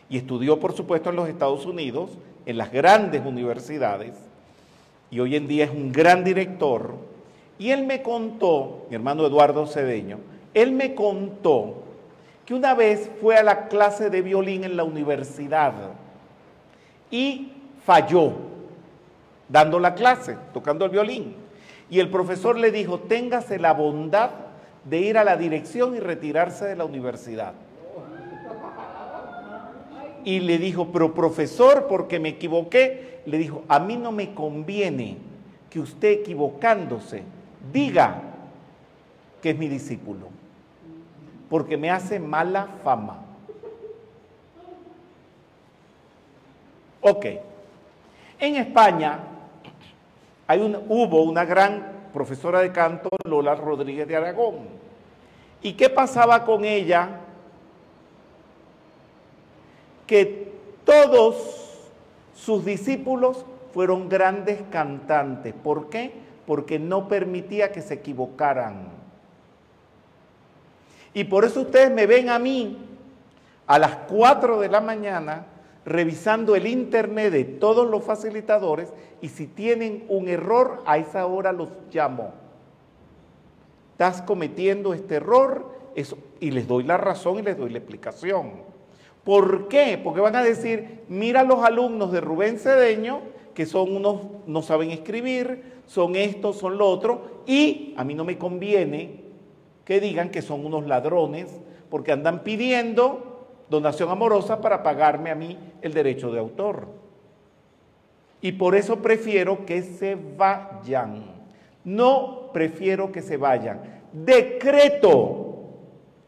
[0.10, 2.12] y estudió, por supuesto, en los Estados Unidos,
[2.46, 4.16] en las grandes universidades,
[5.12, 6.96] y hoy en día es un gran director.
[7.58, 10.20] Y él me contó, mi hermano Eduardo Cedeño,
[10.54, 11.84] él me contó
[12.46, 15.74] que una vez fue a la clase de violín en la universidad
[17.12, 17.52] y
[17.86, 18.34] falló
[19.48, 21.36] dando la clase, tocando el violín.
[21.90, 24.30] Y el profesor le dijo, téngase la bondad
[24.86, 27.54] de ir a la dirección y retirarse de la universidad.
[30.24, 35.18] Y le dijo, pero profesor, porque me equivoqué, le dijo, a mí no me conviene
[35.70, 37.24] que usted equivocándose
[37.72, 38.22] diga
[39.42, 40.28] que es mi discípulo,
[41.50, 43.22] porque me hace mala fama.
[47.02, 47.26] Ok,
[48.40, 49.20] en España
[50.48, 54.68] hay un, hubo una gran profesora de canto, Lola Rodríguez de Aragón.
[55.62, 57.22] ¿Y qué pasaba con ella?
[60.10, 60.52] Que
[60.86, 61.36] todos
[62.34, 63.46] sus discípulos
[63.76, 65.54] fueron grandes cantantes.
[65.54, 66.12] ¿Por qué?
[66.48, 68.88] Porque no permitía que se equivocaran.
[71.14, 72.80] Y por eso ustedes me ven a mí
[73.68, 75.46] a las 4 de la mañana
[75.86, 78.92] revisando el internet de todos los facilitadores
[79.22, 82.34] y si tienen un error, a esa hora los llamo.
[83.92, 85.72] Estás cometiendo este error
[86.40, 88.69] y les doy la razón y les doy la explicación.
[89.30, 90.02] ¿Por qué?
[90.04, 93.22] Porque van a decir, mira los alumnos de Rubén Cedeño,
[93.54, 98.26] que son unos, no saben escribir, son esto, son lo otro, y a mí no
[98.26, 99.22] me conviene
[99.86, 101.46] que digan que son unos ladrones,
[101.92, 106.88] porque andan pidiendo donación amorosa para pagarme a mí el derecho de autor.
[108.42, 111.24] Y por eso prefiero que se vayan.
[111.84, 114.02] No prefiero que se vayan.
[114.12, 115.50] Decreto,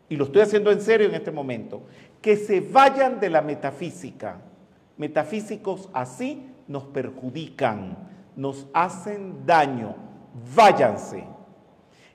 [0.07, 1.81] y lo estoy haciendo en serio en este momento,
[2.21, 4.37] que se vayan de la metafísica.
[4.97, 7.97] Metafísicos así nos perjudican,
[8.35, 9.95] nos hacen daño.
[10.55, 11.23] Váyanse.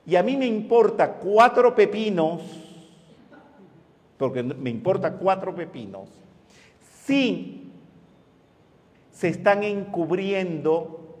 [0.05, 2.41] Y a mí me importa cuatro pepinos,
[4.17, 6.09] porque me importa cuatro pepinos,
[7.03, 7.71] si
[9.11, 11.17] se están encubriendo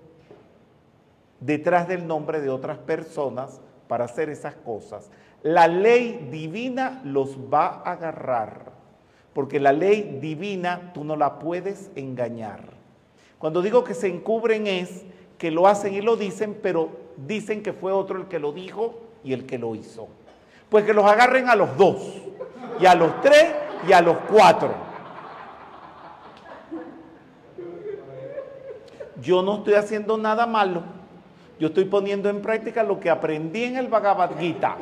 [1.39, 5.09] detrás del nombre de otras personas para hacer esas cosas.
[5.43, 8.71] La ley divina los va a agarrar,
[9.37, 12.61] porque la ley divina tú no la puedes engañar.
[13.37, 15.05] Cuando digo que se encubren es
[15.37, 18.99] que lo hacen y lo dicen, pero dicen que fue otro el que lo dijo
[19.23, 20.07] y el que lo hizo.
[20.69, 22.15] Pues que los agarren a los dos,
[22.79, 23.53] y a los tres,
[23.87, 24.73] y a los cuatro.
[29.21, 30.81] Yo no estoy haciendo nada malo.
[31.59, 34.77] Yo estoy poniendo en práctica lo que aprendí en el Bhagavad Gita.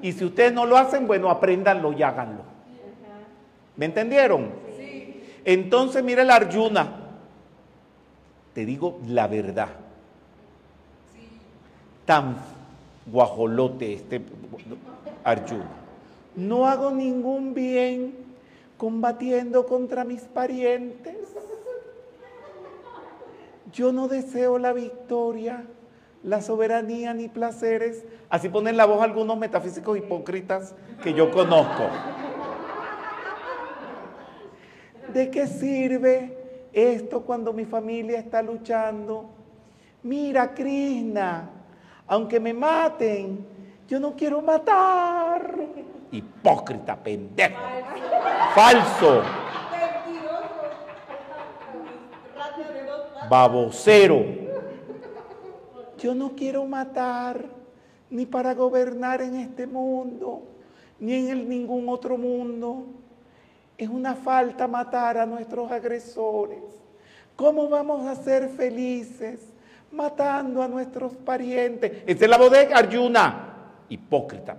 [0.00, 2.49] Y si ustedes no lo hacen, bueno, apréndanlo y háganlo.
[3.80, 4.50] ¿Me entendieron?
[5.42, 6.96] Entonces, mira el Arjuna.
[8.52, 9.70] Te digo la verdad.
[12.04, 12.36] Tan
[13.06, 14.20] guajolote este
[15.24, 15.70] Arjuna.
[16.36, 18.16] No hago ningún bien
[18.76, 21.16] combatiendo contra mis parientes.
[23.72, 25.64] Yo no deseo la victoria,
[26.22, 28.04] la soberanía ni placeres.
[28.28, 31.84] Así ponen la voz algunos metafísicos hipócritas que yo conozco.
[35.12, 36.36] ¿De qué sirve
[36.72, 39.30] esto cuando mi familia está luchando?
[40.02, 41.50] Mira, Krishna,
[42.06, 43.44] aunque me maten,
[43.88, 45.54] yo no quiero matar.
[46.12, 47.56] Hipócrita, pendejo.
[48.54, 49.22] Falso.
[53.30, 54.24] babocero.
[55.98, 57.44] Yo no quiero matar
[58.10, 60.42] ni para gobernar en este mundo,
[60.98, 62.86] ni en el, ningún otro mundo.
[63.80, 66.58] Es una falta matar a nuestros agresores.
[67.34, 69.40] ¿Cómo vamos a ser felices
[69.90, 71.90] matando a nuestros parientes?
[72.04, 73.54] Esta es la bodega, Arjuna.
[73.88, 74.54] Hipócrita,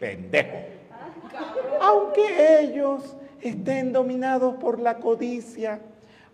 [0.00, 0.56] pendejo.
[1.82, 5.78] Aunque ellos estén dominados por la codicia,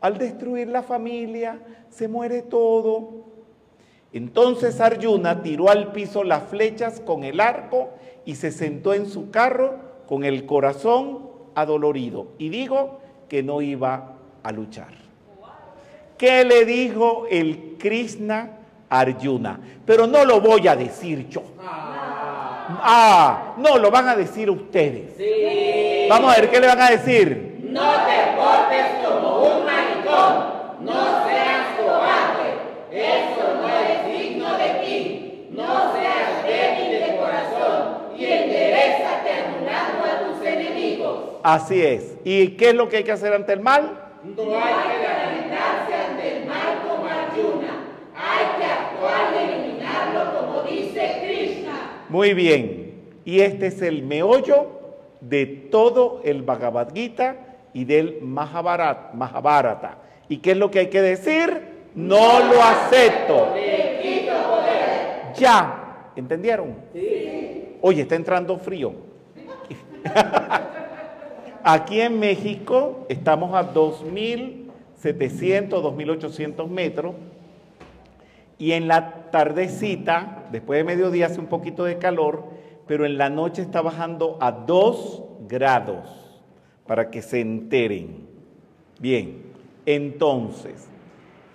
[0.00, 1.58] al destruir la familia,
[1.90, 3.24] se muere todo.
[4.12, 7.88] Entonces Arjuna tiró al piso las flechas con el arco
[8.24, 11.27] y se sentó en su carro con el corazón
[11.60, 12.28] adolorido.
[12.38, 14.92] Y digo que no iba a luchar.
[16.16, 19.60] ¿Qué le dijo el Krishna Arjuna.
[19.84, 21.42] Pero no lo voy a decir yo.
[21.60, 25.14] Ah, no, lo van a decir ustedes.
[25.16, 26.06] Sí.
[26.08, 27.60] Vamos a ver qué le van a decir.
[27.70, 30.84] No te portes como un maricón.
[30.84, 32.58] No seas cobarde.
[32.90, 35.48] Eso no es digno de ti.
[35.52, 36.37] No seas.
[38.18, 41.36] Y enderezate anulando a tus enemigos.
[41.44, 42.16] Así es.
[42.24, 44.10] ¿Y qué es lo que hay que hacer ante el mal?
[44.24, 47.84] No hay que lamentarse ante el mal como Arjuna.
[48.16, 52.04] Hay que actuar y eliminarlo como dice Krishna.
[52.08, 53.04] Muy bien.
[53.24, 54.66] Y este es el meollo
[55.20, 57.36] de todo el Bhagavad Gita
[57.72, 59.10] y del Mahabharata.
[59.14, 59.98] Mahabharata.
[60.28, 61.62] ¿Y qué es lo que hay que decir?
[61.94, 63.54] No lo acepto.
[65.38, 65.84] Ya.
[66.16, 66.74] ¿Entendieron?
[67.80, 68.92] Oye, está entrando frío.
[71.62, 77.14] Aquí en México estamos a 2.700, 2.800 metros
[78.58, 82.44] y en la tardecita, después de mediodía hace un poquito de calor,
[82.86, 86.40] pero en la noche está bajando a 2 grados,
[86.86, 88.26] para que se enteren.
[88.98, 89.42] Bien,
[89.86, 90.88] entonces,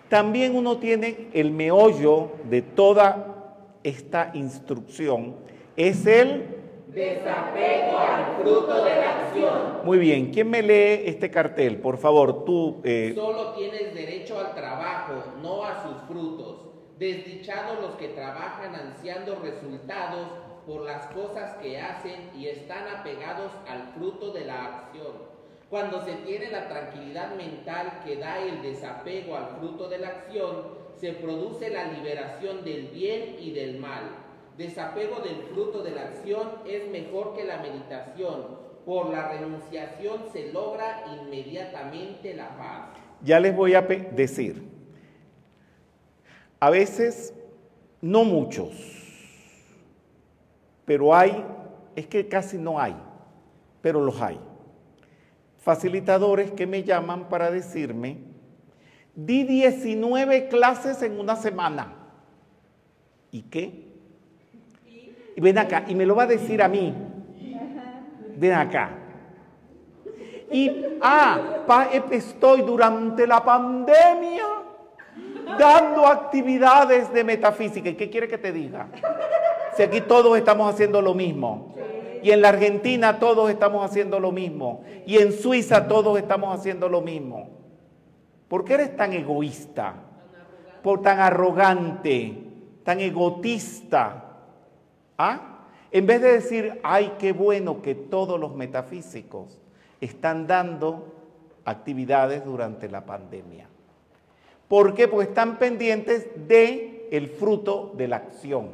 [0.08, 5.36] también uno tiene el meollo de toda esta instrucción,
[5.76, 6.50] es el
[6.88, 9.80] Desapego al fruto de la acción.
[9.84, 11.78] Muy bien, ¿quién me lee este cartel?
[11.78, 12.82] Por favor, tú.
[12.84, 16.68] eh, Solo tienes derecho al trabajo, no a sus frutos.
[17.00, 20.28] Desdichados los que trabajan ansiando resultados
[20.68, 25.14] por las cosas que hacen y están apegados al fruto de la acción.
[25.72, 30.84] Cuando se tiene la tranquilidad mental que da el desapego al fruto de la acción,
[30.96, 34.04] se produce la liberación del bien y del mal.
[34.58, 38.64] Desapego del fruto de la acción es mejor que la meditación.
[38.86, 42.90] Por la renunciación se logra inmediatamente la paz.
[43.24, 44.70] Ya les voy a decir.
[46.60, 47.34] A veces,
[48.02, 48.72] no muchos,
[50.86, 51.44] pero hay,
[51.96, 52.96] es que casi no hay,
[53.82, 54.40] pero los hay.
[55.58, 58.18] Facilitadores que me llaman para decirme,
[59.16, 61.96] di 19 clases en una semana.
[63.32, 63.93] ¿Y qué?
[65.38, 66.94] Ven acá, y me lo va a decir a mí.
[68.38, 68.90] Ven acá.
[70.52, 74.44] Y, ah, pa- estoy durante la pandemia
[75.58, 77.90] dando actividades de metafísica.
[77.90, 78.88] ¿Y qué quiere que te diga?
[79.76, 81.76] Si aquí todos estamos haciendo lo mismo.
[82.22, 84.84] Y en la Argentina todos estamos haciendo lo mismo.
[85.06, 87.50] Y en Suiza todos estamos haciendo lo mismo.
[88.48, 89.96] ¿Por qué eres tan egoísta?
[90.84, 92.44] Por tan arrogante,
[92.84, 94.23] tan egotista.
[95.18, 95.68] ¿Ah?
[95.92, 99.60] En vez de decir, ay, qué bueno que todos los metafísicos
[100.02, 101.14] están dando
[101.66, 103.68] actividades durante la pandemia.
[104.68, 105.08] ¿Por qué?
[105.08, 108.70] Porque están pendientes de el fruto de la acción,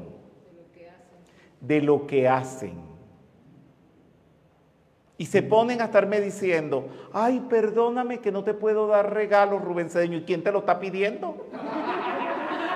[1.60, 2.90] de lo que hacen.
[5.18, 9.90] Y se ponen a estarme diciendo, ay, perdóname que no te puedo dar regalos, Rubén
[9.90, 10.20] Cedeño.
[10.20, 11.48] ¿Y quién te lo está pidiendo?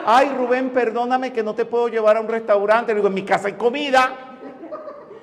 [0.05, 2.91] Ay, Rubén, perdóname que no te puedo llevar a un restaurante.
[2.93, 4.33] Le digo, en mi casa hay comida.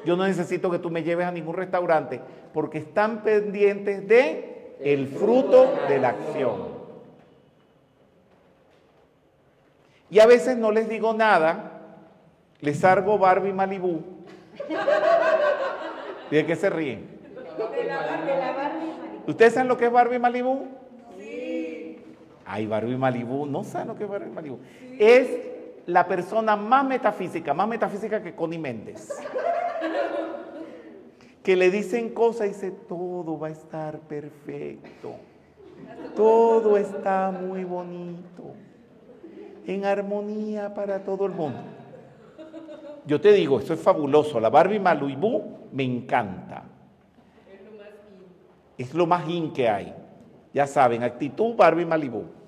[0.04, 2.20] Yo no necesito que tú me lleves a ningún restaurante
[2.54, 6.80] porque están pendientes de el fruto de la acción.
[10.08, 11.82] Y a veces no les digo nada,
[12.60, 14.02] les salgo Barbie Malibú.
[16.30, 17.20] ¿Y de qué se ríen?
[17.30, 19.24] De la Barbie, marica.
[19.26, 20.79] ¿Ustedes saben lo que es Barbie Malibú?
[22.52, 24.58] Ay, Barbie Malibú, no saben lo que es Malibú.
[24.98, 25.38] Es
[25.86, 29.08] la persona más metafísica, más metafísica que Connie Méndez.
[31.44, 35.12] que le dicen cosas y dice, todo va a estar perfecto.
[36.16, 38.54] Todo está muy bonito.
[39.64, 41.60] En armonía para todo el mundo.
[43.06, 44.40] Yo te digo, esto es fabuloso.
[44.40, 46.64] La Barbie Malibú me encanta.
[48.76, 49.94] Es lo más in que hay.
[50.52, 52.39] Ya saben, actitud Barbie Malibú.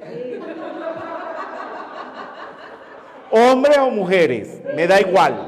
[3.30, 5.46] Hombres o mujeres, me da igual.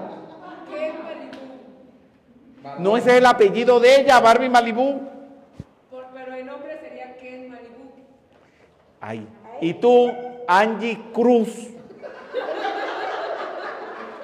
[2.78, 5.02] No ese es el apellido de ella, Barbie Malibú.
[5.90, 7.90] Por- pero el nombre sería Ken Malibu.
[9.00, 9.26] Ay.
[9.60, 10.10] Y tú,
[10.46, 11.68] Angie Cruz.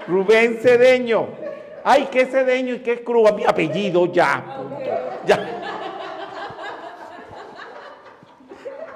[0.07, 1.29] Rubén Cedeño.
[1.85, 3.31] Ay, qué Cedeño y qué Cruz.
[3.35, 4.43] Mi apellido ya.
[4.57, 4.79] punto.
[5.27, 5.39] Ya.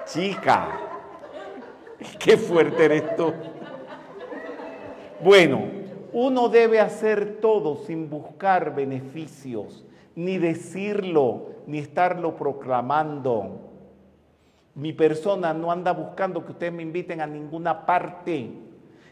[0.07, 0.69] Chica.
[2.19, 3.33] Qué fuerte eres tú.
[5.23, 5.63] Bueno,
[6.13, 9.85] uno debe hacer todo sin buscar beneficios,
[10.15, 13.71] ni decirlo, ni estarlo proclamando.
[14.75, 18.51] Mi persona no anda buscando que ustedes me inviten a ninguna parte.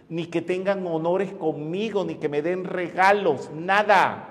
[0.09, 4.27] ni que tengan honores conmigo, ni que me den regalos, nada.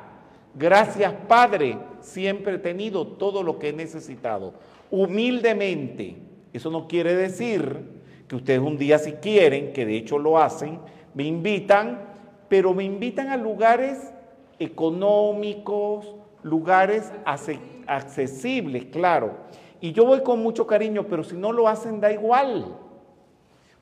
[0.54, 4.56] Gracias Padre, siempre he tenido todo lo que he necesitado.
[4.92, 6.18] Humildemente,
[6.52, 7.99] eso no quiere decir
[8.30, 10.80] que ustedes un día si quieren, que de hecho lo hacen,
[11.16, 12.00] me invitan,
[12.48, 14.14] pero me invitan a lugares
[14.60, 19.34] económicos, lugares accesibles, claro.
[19.82, 22.78] Y yo voy con mucho cariño, pero si no lo hacen da igual,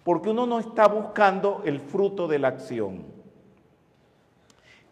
[0.06, 3.04] porque uno no está buscando el fruto de la acción.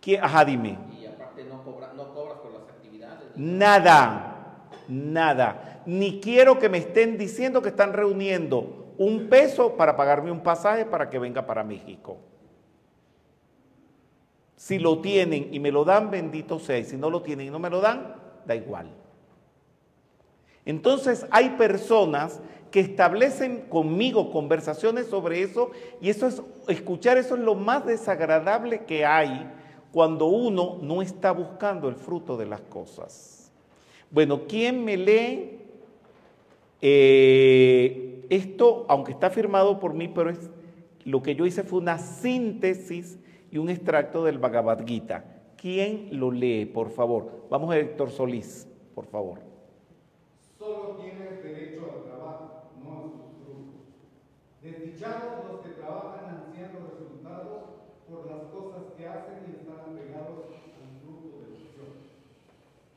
[0.01, 0.21] ¿Quién?
[0.21, 0.77] Ajá, dime.
[1.01, 1.63] Y aparte no,
[1.95, 3.29] no cobras por las actividades.
[3.37, 5.81] Nada, nada.
[5.85, 10.85] Ni quiero que me estén diciendo que están reuniendo un peso para pagarme un pasaje
[10.85, 12.17] para que venga para México.
[14.55, 16.77] Si lo tienen y me lo dan, bendito sea.
[16.77, 18.15] Y si no lo tienen y no me lo dan,
[18.45, 18.89] da igual.
[20.65, 22.39] Entonces hay personas
[22.71, 25.71] que establecen conmigo conversaciones sobre eso
[26.01, 29.49] y eso es escuchar eso es lo más desagradable que hay
[29.91, 33.51] cuando uno no está buscando el fruto de las cosas.
[34.11, 35.59] Bueno, ¿quién me lee
[36.81, 40.49] eh, esto, aunque está firmado por mí, pero es
[41.05, 43.19] lo que yo hice fue una síntesis
[43.51, 45.23] y un extracto del Bhagavad Gita.
[45.55, 47.47] ¿Quién lo lee, por favor?
[47.49, 49.39] Vamos a Héctor Solís, por favor.
[50.57, 53.85] Solo tienes derecho al trabajo, no a sus frutos.
[54.61, 57.63] Desdichados los que trabajan ansiando resultados
[58.09, 61.91] por las cosas que hacen y están apegados al fruto de acción.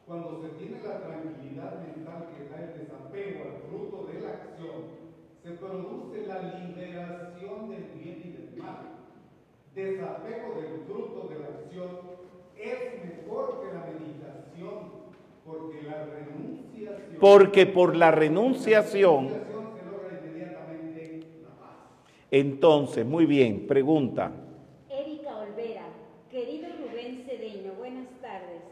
[0.06, 4.97] Cuando se tiene la tranquilidad mental que da el desapego al fruto de la acción,
[5.48, 8.98] se produce la liberación del bien y del mal
[9.74, 12.00] desapego del fruto de la acción
[12.54, 14.92] es mejor que la meditación,
[15.46, 17.18] porque la renunciación.
[17.18, 19.28] Porque por la renunciación.
[19.28, 21.76] se logra inmediatamente la paz.
[22.30, 24.30] Entonces, muy bien, pregunta.
[24.90, 25.86] Erika Olvera,
[26.30, 28.62] querido Rubén Cedeño, buenas tardes.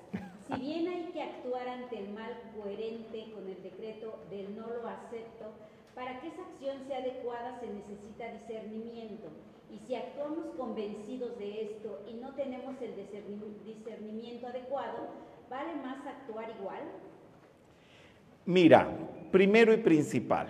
[0.48, 4.86] Si bien hay que actuar ante el mal coherente con el decreto del no lo
[4.86, 5.52] acepto,
[5.96, 9.28] para que esa acción sea adecuada se necesita discernimiento.
[9.70, 12.94] Y si actuamos convencidos de esto y no tenemos el
[13.64, 15.08] discernimiento adecuado,
[15.48, 16.82] ¿vale más actuar igual?
[18.44, 18.88] Mira,
[19.32, 20.48] primero y principal,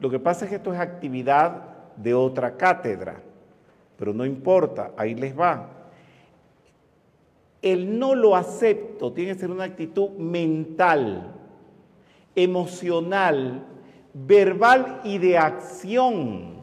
[0.00, 3.20] lo que pasa es que esto es actividad de otra cátedra,
[3.98, 5.68] pero no importa, ahí les va.
[7.60, 11.34] El no lo acepto tiene que ser una actitud mental,
[12.34, 13.77] emocional,
[14.14, 16.58] verbal y de acción.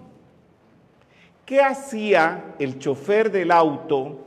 [1.45, 4.19] ¿Qué hacía el chofer del auto?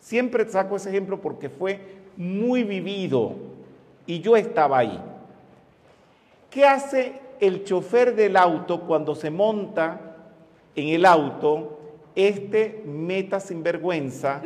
[0.00, 1.80] Siempre saco ese ejemplo porque fue
[2.16, 3.34] muy vivido
[4.06, 5.00] y yo estaba ahí.
[6.50, 10.00] ¿Qué hace el chofer del auto cuando se monta
[10.74, 11.78] en el auto
[12.14, 14.42] este meta sinvergüenza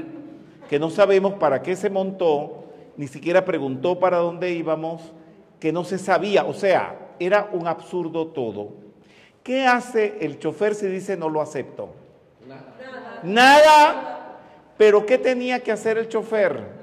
[0.68, 2.64] que no sabemos para qué se montó,
[2.96, 5.12] ni siquiera preguntó para dónde íbamos,
[5.60, 8.68] que no se sabía, o sea, era un absurdo todo.
[9.42, 11.90] ¿Qué hace el chofer si dice no lo acepto?
[12.46, 13.20] Nada.
[13.22, 14.12] Nada.
[14.76, 16.76] Pero ¿qué tenía que hacer el chofer?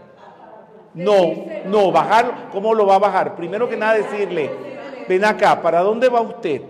[0.94, 2.34] No, no, bajarlo.
[2.52, 3.36] ¿Cómo lo va a bajar?
[3.36, 4.50] Primero que nada decirle,
[5.08, 6.62] ven acá, ¿para dónde va usted?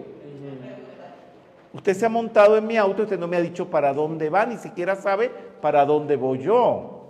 [1.73, 4.45] Usted se ha montado en mi auto, usted no me ha dicho para dónde va,
[4.45, 5.29] ni siquiera sabe
[5.59, 7.03] para dónde voy yo.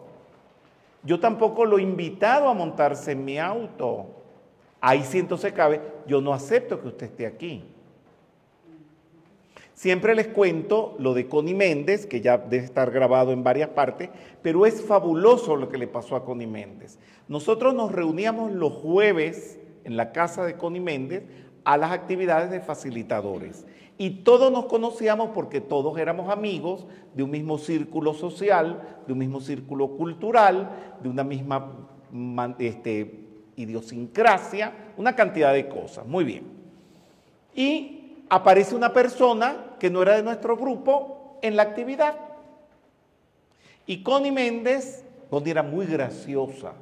[1.04, 4.06] Yo tampoco lo he invitado a montarse en mi auto.
[4.86, 7.64] Ahí sí entonces cabe, yo no acepto que usted esté aquí.
[9.74, 14.10] Siempre les cuento lo de Connie Méndez, que ya debe estar grabado en varias partes,
[14.42, 17.00] pero es fabuloso lo que le pasó a Connie Méndez.
[17.30, 21.24] Nosotros nos reuníamos los jueves en la casa de Connie Méndez
[21.64, 23.66] a las actividades de facilitadores.
[23.98, 29.20] Y todos nos conocíamos porque todos éramos amigos de un mismo círculo social, de un
[29.20, 31.88] mismo círculo cultural, de una misma
[32.60, 33.23] este,
[33.56, 36.06] idiosincrasia, una cantidad de cosas.
[36.06, 36.44] Muy bien.
[37.56, 42.16] Y aparece una persona que no era de nuestro grupo en la actividad.
[43.86, 46.74] Y Connie Méndez, Connie era muy graciosa,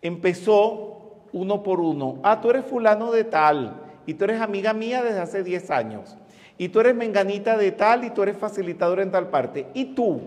[0.00, 5.02] empezó uno por uno, ah, tú eres fulano de tal, y tú eres amiga mía
[5.02, 6.16] desde hace 10 años,
[6.56, 10.20] y tú eres menganita de tal, y tú eres facilitadora en tal parte, y tú,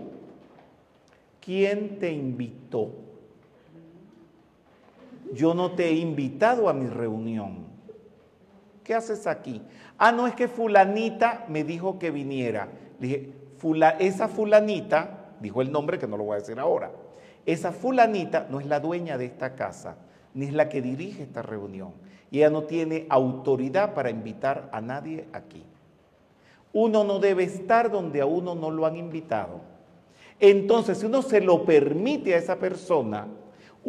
[1.39, 2.91] ¿quién te invitó?
[5.34, 7.68] Yo no te he invitado a mi reunión.
[8.84, 9.61] ¿Qué haces aquí?
[9.97, 12.69] Ah, no es que fulanita me dijo que viniera.
[12.99, 13.34] Le dije,
[13.99, 16.91] esa fulanita, dijo el nombre que no lo voy a decir ahora,
[17.45, 19.97] esa fulanita no es la dueña de esta casa,
[20.34, 21.93] ni es la que dirige esta reunión.
[22.31, 25.64] Y ella no tiene autoridad para invitar a nadie aquí.
[26.73, 29.61] Uno no debe estar donde a uno no lo han invitado.
[30.39, 33.27] Entonces, si uno se lo permite a esa persona,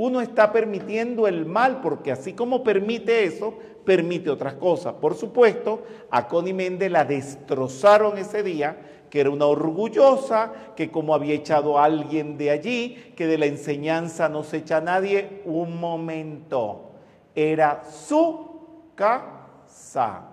[0.03, 3.53] uno está permitiendo el mal, porque así como permite eso,
[3.85, 4.95] permite otras cosas.
[4.95, 8.79] Por supuesto, a Connie la destrozaron ese día,
[9.11, 13.45] que era una orgullosa, que como había echado a alguien de allí, que de la
[13.45, 15.43] enseñanza no se echa a nadie.
[15.45, 16.93] Un momento,
[17.35, 18.49] era su
[18.95, 20.29] casa,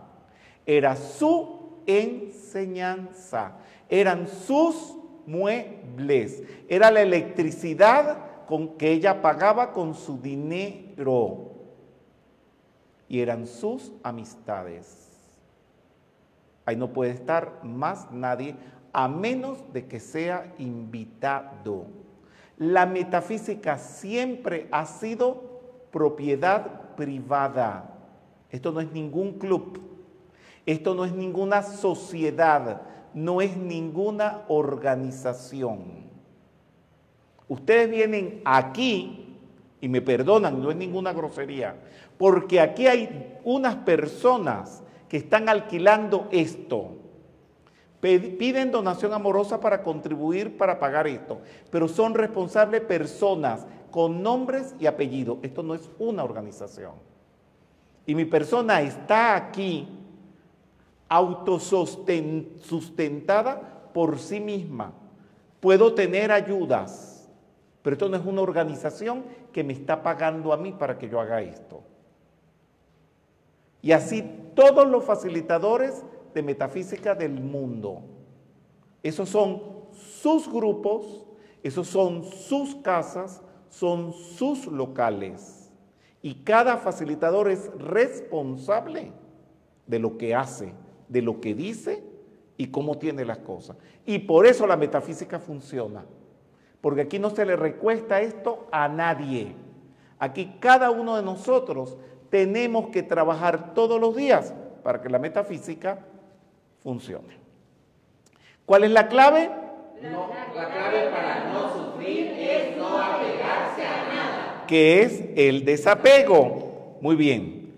[0.65, 3.57] era su enseñanza,
[3.89, 4.95] eran sus
[5.26, 11.52] muebles, era la electricidad con que ella pagaba con su dinero
[13.10, 15.07] y eran sus amistades.
[16.65, 18.56] Ahí no puede estar más nadie
[18.91, 21.86] a menos de que sea invitado.
[22.57, 25.44] La metafísica siempre ha sido
[25.91, 27.94] propiedad privada.
[28.49, 29.80] Esto no es ningún club.
[30.65, 32.82] Esto no es ninguna sociedad.
[33.14, 36.06] No es ninguna organización.
[37.48, 39.24] Ustedes vienen aquí,
[39.80, 41.76] y me perdonan, no es ninguna grosería,
[42.18, 46.95] porque aquí hay unas personas que están alquilando esto.
[47.99, 51.41] Piden donación amorosa para contribuir para pagar esto,
[51.72, 55.40] pero son responsables personas con nombres y apellidos.
[55.41, 56.94] Esto no es una organización.
[58.06, 59.88] Y mi persona está aquí
[61.10, 64.94] autosustentada por sí misma.
[65.60, 67.16] Puedo tener ayudas
[67.81, 71.19] pero esto no es una organización que me está pagando a mí para que yo
[71.19, 71.83] haga esto.
[73.81, 74.23] Y así
[74.55, 78.01] todos los facilitadores de metafísica del mundo.
[79.03, 79.61] Esos son
[79.93, 81.25] sus grupos,
[81.63, 85.71] esos son sus casas, son sus locales.
[86.21, 89.11] Y cada facilitador es responsable
[89.85, 90.73] de lo que hace,
[91.07, 92.03] de lo que dice
[92.57, 93.77] y cómo tiene las cosas.
[94.05, 96.03] Y por eso la metafísica funciona
[96.81, 99.55] porque aquí no se le recuesta esto a nadie.
[100.19, 101.97] Aquí cada uno de nosotros
[102.29, 105.99] tenemos que trabajar todos los días para que la metafísica
[106.81, 107.37] funcione.
[108.65, 109.49] ¿Cuál es la clave?
[110.01, 114.65] la clave para no sufrir es no apegarse a nada.
[114.67, 116.97] Que es el desapego.
[117.01, 117.73] Muy bien.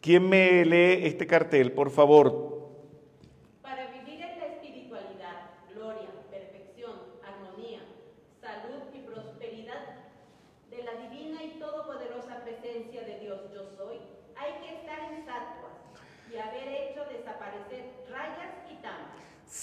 [0.00, 2.43] ¿Quién me lee este cartel, por favor?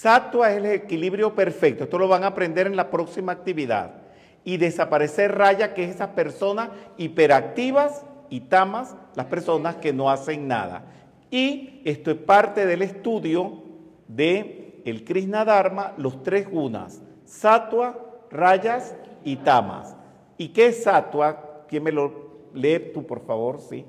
[0.02, 1.84] Sattva es el equilibrio perfecto.
[1.84, 4.02] Esto lo van a aprender en la próxima actividad.
[4.44, 10.48] Y desaparecer raya, que es esas personas hiperactivas y tamas, las personas que no hacen
[10.48, 10.86] nada.
[11.30, 13.62] Y esto es parte del estudio
[14.08, 17.96] de el Krishna Dharma, los tres gunas, sattva,
[18.32, 19.96] rayas y tamas.
[20.36, 21.66] ¿Y qué es sattva?
[21.68, 23.62] ¿Quién me lo lee tú, por favor?
[23.62, 23.86] Sí.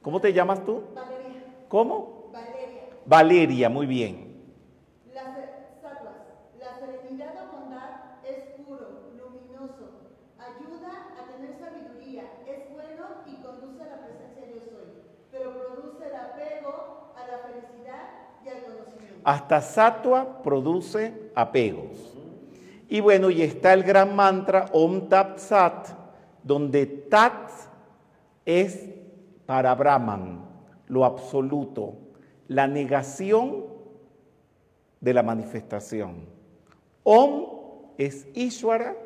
[0.00, 0.84] ¿Cómo te llamas tú?
[0.94, 1.42] Valeria.
[1.66, 2.30] ¿Cómo?
[2.32, 2.82] Valeria.
[3.04, 4.29] Valeria, muy bien.
[19.24, 22.16] Hasta satua produce apegos.
[22.88, 25.88] Y bueno, y está el gran mantra Om Tat Sat,
[26.42, 27.50] donde Tat
[28.44, 28.88] es
[29.46, 30.44] para Brahman,
[30.88, 31.94] lo absoluto,
[32.48, 33.64] la negación
[35.00, 36.26] de la manifestación.
[37.04, 37.44] Om
[37.96, 38.96] es Ishvara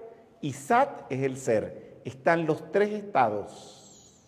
[0.41, 2.01] y Sat es el ser.
[2.05, 4.23] Están los tres estados.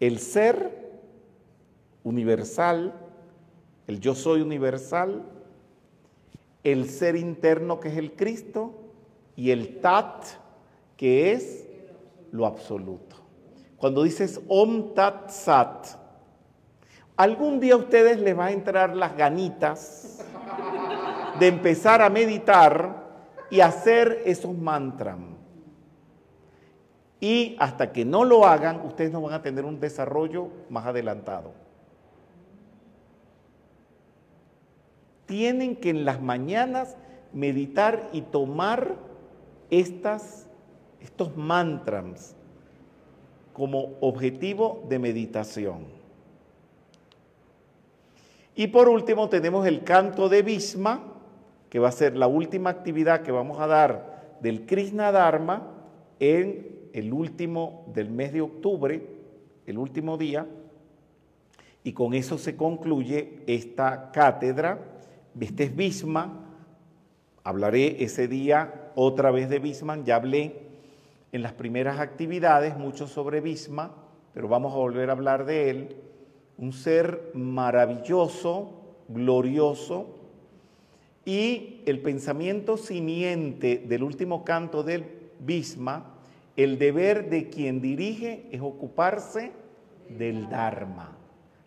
[0.00, 0.84] El ser
[2.02, 2.92] universal,
[3.86, 5.22] el yo soy universal,
[6.62, 8.72] el ser interno que es el Cristo
[9.36, 10.24] y el tat
[10.96, 11.66] que es
[12.32, 13.16] lo absoluto.
[13.76, 15.86] Cuando dices om tat sat,
[17.16, 20.24] algún día a ustedes les va a entrar las ganitas
[21.38, 23.04] de empezar a meditar
[23.50, 25.18] y hacer esos mantras.
[27.20, 31.52] Y hasta que no lo hagan, ustedes no van a tener un desarrollo más adelantado.
[35.26, 36.96] Tienen que en las mañanas
[37.32, 38.96] meditar y tomar
[39.70, 40.48] estas,
[41.00, 42.36] estos mantras
[43.52, 45.86] como objetivo de meditación.
[48.56, 51.02] Y por último tenemos el canto de Bhisma,
[51.68, 55.72] que va a ser la última actividad que vamos a dar del Krishna Dharma
[56.20, 59.02] en el último del mes de octubre,
[59.66, 60.46] el último día,
[61.86, 64.78] Y con eso se concluye esta cátedra.
[65.40, 66.46] Este es Bisma.
[67.42, 70.04] Hablaré ese día otra vez de Bisman.
[70.04, 70.60] Ya hablé
[71.32, 73.94] en las primeras actividades mucho sobre Bisma,
[74.32, 75.96] pero vamos a volver a hablar de él.
[76.56, 80.06] Un ser maravilloso, glorioso,
[81.24, 85.04] y el pensamiento simiente del último canto del
[85.40, 86.14] Bisma,
[86.56, 89.50] el deber de quien dirige es ocuparse
[90.08, 91.16] del Dharma.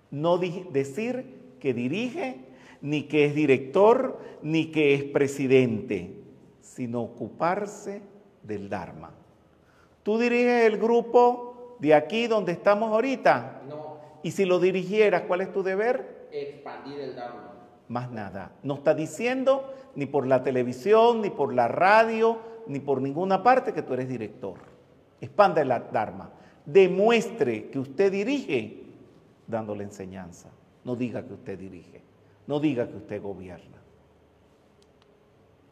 [0.10, 2.47] No decir que dirige,
[2.82, 6.14] ni que es director, ni que es presidente,
[6.62, 8.02] sino ocuparse
[8.44, 9.12] del Dharma.
[10.04, 13.64] ¿Tú diriges el grupo de aquí donde estamos ahorita?
[13.68, 16.28] No, Y si lo dirigieras, ¿cuál es tu deber?
[16.32, 17.54] expandir el Dharma.
[17.88, 18.52] Más nada.
[18.64, 22.38] No está diciendo ni por la televisión, ni por la radio,
[22.68, 24.56] ni por ninguna parte que tú eres director.
[25.22, 26.32] Expanda el Dharma.
[26.66, 28.84] Demuestre que usted dirige
[29.48, 30.50] dándole enseñanza.
[30.84, 32.02] No diga que usted dirige.
[32.48, 33.78] No diga que usted gobierna.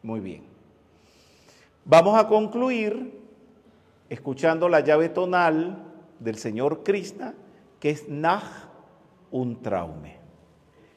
[0.02, 0.44] Muy bien.
[1.84, 3.18] Vamos a concluir
[4.08, 5.82] escuchando la llave tonal
[6.20, 7.34] del señor Krishna,
[7.80, 8.44] que es Nach
[9.30, 10.16] un Traume,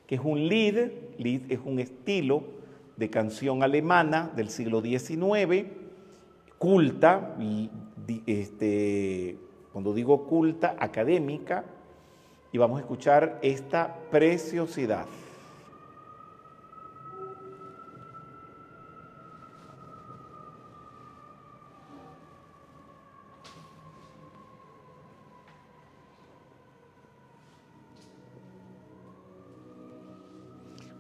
[0.06, 2.44] que es un Lied, Lied es un estilo
[2.98, 5.66] de canción alemana del siglo XIX,
[6.58, 7.36] culta,
[8.26, 9.38] este,
[9.72, 11.64] cuando digo culta, académica,
[12.52, 15.06] y vamos a escuchar esta preciosidad.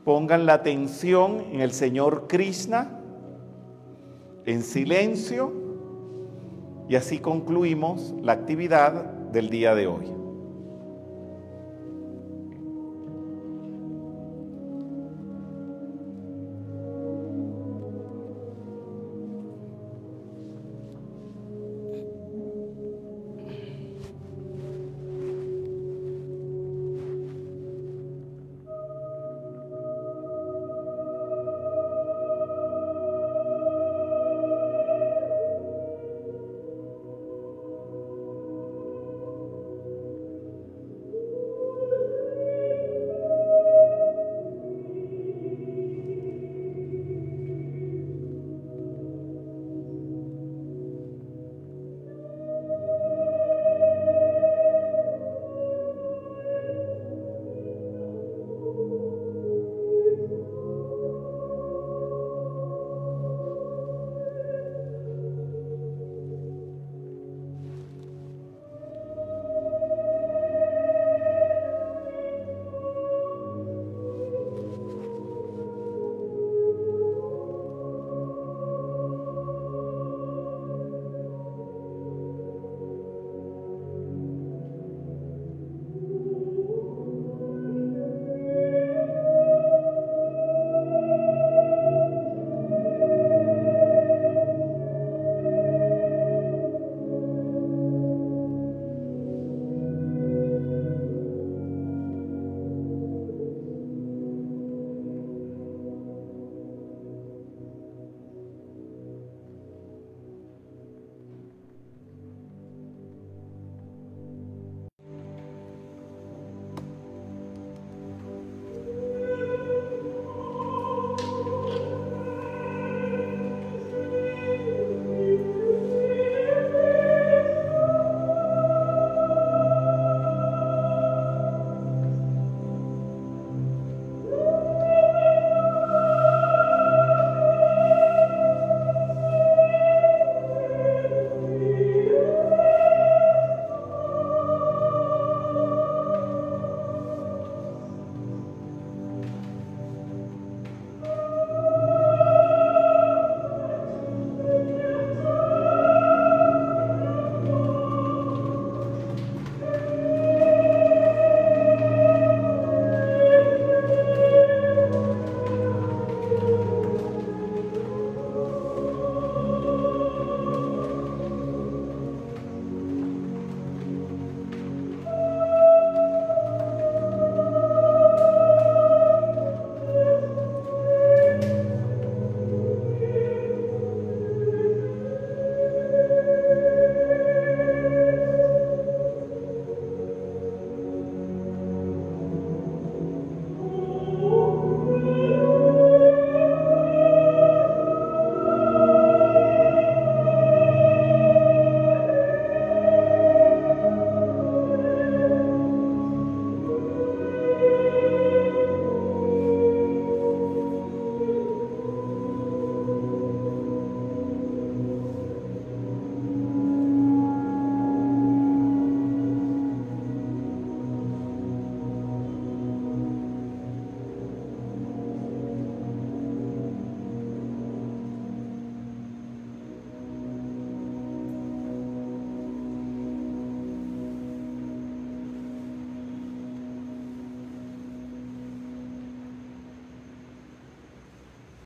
[0.09, 2.99] Pongan la atención en el Señor Krishna,
[4.43, 5.53] en silencio,
[6.87, 10.18] y así concluimos la actividad del día de hoy.